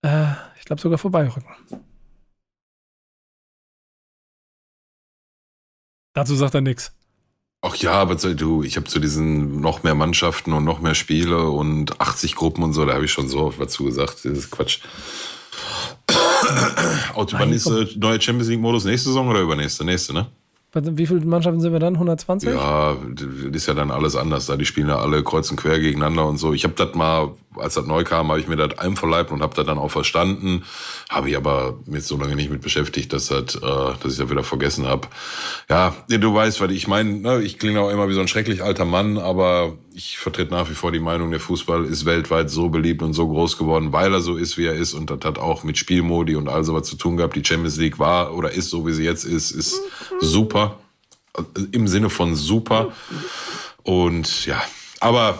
[0.02, 1.54] äh, ich glaube, sogar vorbeirücken.
[6.14, 6.92] Dazu sagt er nichts.
[7.64, 10.96] Ach ja, aber so, du, ich habe zu diesen noch mehr Mannschaften und noch mehr
[10.96, 14.24] Spiele und 80 Gruppen und so, da habe ich schon so oft was zu gesagt.
[14.24, 14.80] Das ist Quatsch.
[17.14, 18.84] Auto, wann ist äh, neuer Champions League Modus?
[18.84, 19.84] Nächste Saison oder übernächste?
[19.84, 20.26] Nächste, ne?
[20.74, 21.94] Wie viele Mannschaften sind wir dann?
[21.94, 22.48] 120?
[22.48, 24.46] Ja, das ist ja dann alles anders.
[24.46, 26.54] Da die spielen ja alle kreuz und quer gegeneinander und so.
[26.54, 29.54] Ich habe das mal, als das neu kam, habe ich mir das einverleibt und habe
[29.54, 30.64] das dann auch verstanden.
[31.08, 34.30] Habe ich aber mit so lange nicht mit beschäftigt, dass das, äh, dass ich das
[34.30, 35.08] wieder vergessen habe.
[35.68, 37.12] Ja, du weißt, was ich meine.
[37.12, 37.42] Ne?
[37.42, 40.74] Ich klinge auch immer wie so ein schrecklich alter Mann, aber ich vertrete nach wie
[40.74, 44.20] vor die Meinung, der Fußball ist weltweit so beliebt und so groß geworden, weil er
[44.20, 44.94] so ist, wie er ist.
[44.94, 47.36] Und das hat auch mit Spielmodi und all sowas zu tun gehabt.
[47.36, 49.80] Die Champions League war oder ist so, wie sie jetzt ist, ist
[50.20, 50.78] super.
[51.72, 52.92] Im Sinne von super.
[53.82, 54.62] Und ja,
[55.00, 55.38] aber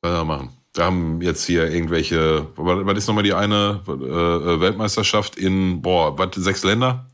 [0.00, 0.55] was soll man machen?
[0.76, 6.28] Wir haben jetzt hier irgendwelche, was ist nochmal die eine äh, Weltmeisterschaft in, boah, was,
[6.36, 7.06] sechs Länder?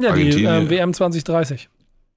[0.00, 1.68] Ja, die äh, WM 2030.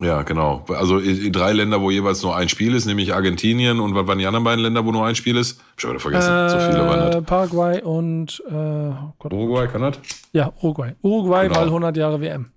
[0.02, 0.64] Ja, genau.
[0.70, 1.02] Also
[1.32, 4.46] drei Länder, wo jeweils nur ein Spiel ist, nämlich Argentinien und was waren die anderen
[4.46, 5.60] beiden Länder, wo nur ein Spiel ist?
[5.72, 6.50] Hab schon wieder vergessen.
[6.50, 7.24] so viele waren Äh, das.
[7.26, 9.34] Paraguay und äh, oh Gott.
[9.34, 10.00] Uruguay, kann das?
[10.32, 10.94] ja, Uruguay.
[11.02, 11.60] Uruguay, Genau.
[11.60, 12.52] weil 100 Jahre WM.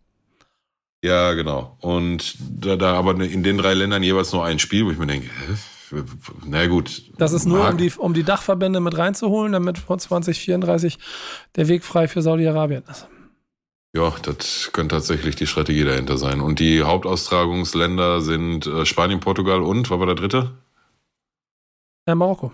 [1.05, 1.77] Ja, genau.
[1.81, 5.07] Und da, da aber in den drei Ländern jeweils nur ein Spiel, wo ich mir
[5.07, 5.55] denke, hä?
[6.47, 7.11] Na gut.
[7.18, 10.99] Das ist nur, um die, um die Dachverbände mit reinzuholen, damit vor 2034
[11.57, 13.09] der Weg frei für Saudi-Arabien ist.
[13.95, 16.40] Ja, das könnte tatsächlich die Strategie dahinter sein.
[16.40, 20.53] Und die Hauptaustragungsländer sind äh, Spanien, Portugal und, was war der dritte?
[22.07, 22.53] Äh, Marokko.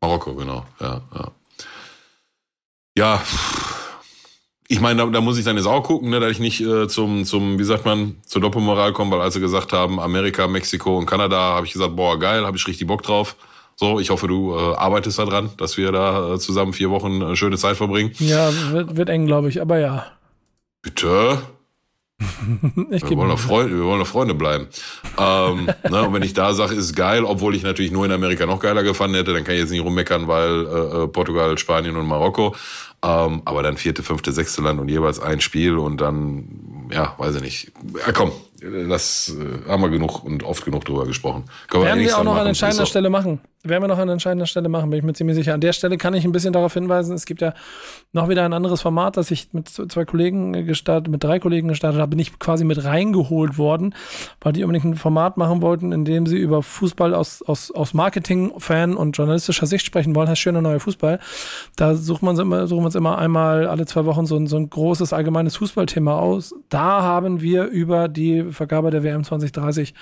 [0.00, 0.64] Marokko, genau.
[0.80, 1.32] Ja, ja.
[2.96, 3.22] Ja,
[4.70, 6.86] ich meine, da, da muss ich dann jetzt auch gucken, ne, dass ich nicht äh,
[6.86, 10.96] zum, zum, wie sagt man, zur Doppelmoral komme, weil als sie gesagt haben, Amerika, Mexiko
[10.96, 13.34] und Kanada, habe ich gesagt, boah, geil, habe ich richtig Bock drauf.
[13.74, 17.20] So, ich hoffe, du äh, arbeitest da dran, dass wir da äh, zusammen vier Wochen
[17.20, 18.12] äh, schöne Zeit verbringen.
[18.20, 20.06] Ja, wird, wird eng, glaube ich, aber ja.
[20.82, 21.38] Bitte?
[22.90, 24.68] Ich Wir wollen, doch Freunde, wir wollen doch Freunde bleiben.
[25.18, 28.46] ähm, ne, und wenn ich da sage, ist geil, obwohl ich natürlich nur in Amerika
[28.46, 31.96] noch geiler gefunden hätte, dann kann ich jetzt nicht rummeckern, weil äh, äh, Portugal, Spanien
[31.96, 32.54] und Marokko.
[33.02, 37.36] Ähm, aber dann vierte, fünfte, sechste Land und jeweils ein Spiel und dann, ja, weiß
[37.36, 37.72] ich nicht.
[38.06, 38.30] Ja, komm,
[38.60, 41.44] das äh, haben wir genug und oft genug drüber gesprochen.
[41.68, 43.40] Können Werden wir, wir auch noch an entscheidender Stelle machen.
[43.62, 45.52] Werden wir noch an entscheidender Stelle machen, bin ich mir ziemlich sicher.
[45.52, 47.52] An der Stelle kann ich ein bisschen darauf hinweisen, es gibt ja
[48.12, 52.00] noch wieder ein anderes Format, das ich mit zwei Kollegen gestartet, mit drei Kollegen gestartet
[52.00, 53.94] habe, bin ich quasi mit reingeholt worden,
[54.40, 57.92] weil die unbedingt ein Format machen wollten, in dem sie über Fußball aus, aus, aus
[57.92, 60.24] Marketing, Fan und journalistischer Sicht sprechen wollen.
[60.24, 61.20] Das heißt schöner neuer Fußball.
[61.76, 64.56] Da sucht man immer, suchen wir uns immer einmal alle zwei Wochen so ein, so
[64.56, 66.54] ein großes allgemeines Fußballthema aus.
[66.70, 69.92] Da haben wir über die Vergabe der WM 2030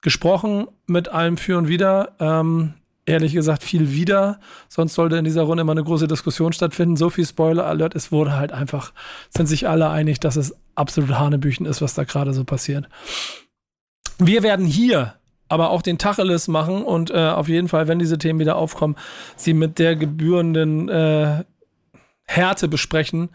[0.00, 2.16] gesprochen, mit allem für und wider.
[2.18, 2.74] Ähm,
[3.08, 4.38] ehrlich gesagt viel wieder.
[4.68, 6.96] Sonst sollte in dieser Runde immer eine große Diskussion stattfinden.
[6.96, 8.92] So viel Spoiler-Alert, es wurde halt einfach,
[9.30, 12.88] sind sich alle einig, dass es absolut Hanebüchen ist, was da gerade so passiert.
[14.18, 15.14] Wir werden hier
[15.48, 18.96] aber auch den Tacheles machen und äh, auf jeden Fall, wenn diese Themen wieder aufkommen,
[19.36, 21.44] sie mit der gebührenden äh,
[22.26, 23.30] Härte besprechen,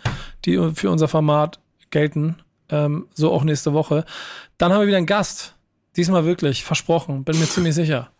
[0.45, 1.59] die für unser Format
[1.89, 2.37] gelten.
[2.69, 4.05] Ähm, so auch nächste Woche.
[4.59, 5.55] Dann haben wir wieder einen Gast.
[5.95, 8.11] Diesmal wirklich, versprochen, bin mir ziemlich sicher.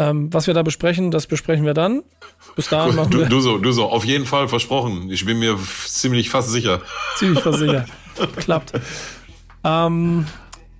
[0.00, 2.02] Ähm, was wir da besprechen, das besprechen wir dann.
[2.56, 3.26] Bis dahin machen wir.
[3.26, 5.10] Du, du so, du so, auf jeden Fall versprochen.
[5.10, 6.80] Ich bin mir ziemlich fast sicher.
[7.16, 7.84] Ziemlich fast sicher.
[8.36, 8.72] Klappt.
[9.62, 10.24] Ähm,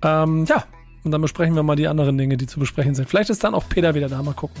[0.01, 0.63] ähm, ja,
[1.03, 3.07] und dann besprechen wir mal die anderen Dinge, die zu besprechen sind.
[3.09, 4.59] Vielleicht ist dann auch Peter wieder da, mal gucken.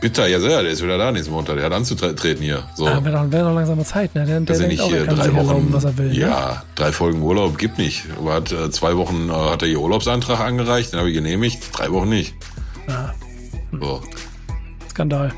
[0.00, 1.56] Bitte, ja sehr, der ist wieder da nächsten Montag.
[1.56, 2.62] Der hat anzutreten hier.
[2.76, 2.86] So.
[2.86, 4.24] Ja, wäre doch, wär doch langsam mal Zeit, ne?
[4.24, 6.08] Der, der denkt nicht auch, er kann drei sich Wochen, erlauben, was er will.
[6.08, 6.14] Ne?
[6.14, 6.62] Ja, ne?
[6.76, 8.04] drei Folgen Urlaub gibt nicht.
[8.16, 11.62] Aber hat, äh, zwei Wochen äh, hat er ihr Urlaubsantrag angereicht, den habe ich genehmigt.
[11.72, 12.34] Drei Wochen nicht.
[12.88, 13.14] Ja.
[13.80, 14.02] So.
[14.90, 15.32] Skandal.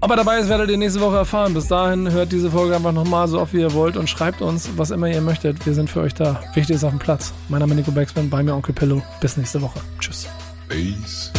[0.00, 1.54] Aber dabei ist, werdet ihr nächste Woche erfahren.
[1.54, 4.70] Bis dahin hört diese Folge einfach nochmal so oft wie ihr wollt und schreibt uns,
[4.76, 5.66] was immer ihr möchtet.
[5.66, 6.40] Wir sind für euch da.
[6.54, 7.32] Wichtig ist auf dem Platz.
[7.48, 9.02] Mein Name ist Nico Backspin, bei mir Onkel Pillow.
[9.20, 9.80] Bis nächste Woche.
[9.98, 10.28] Tschüss.
[10.68, 11.32] Peace.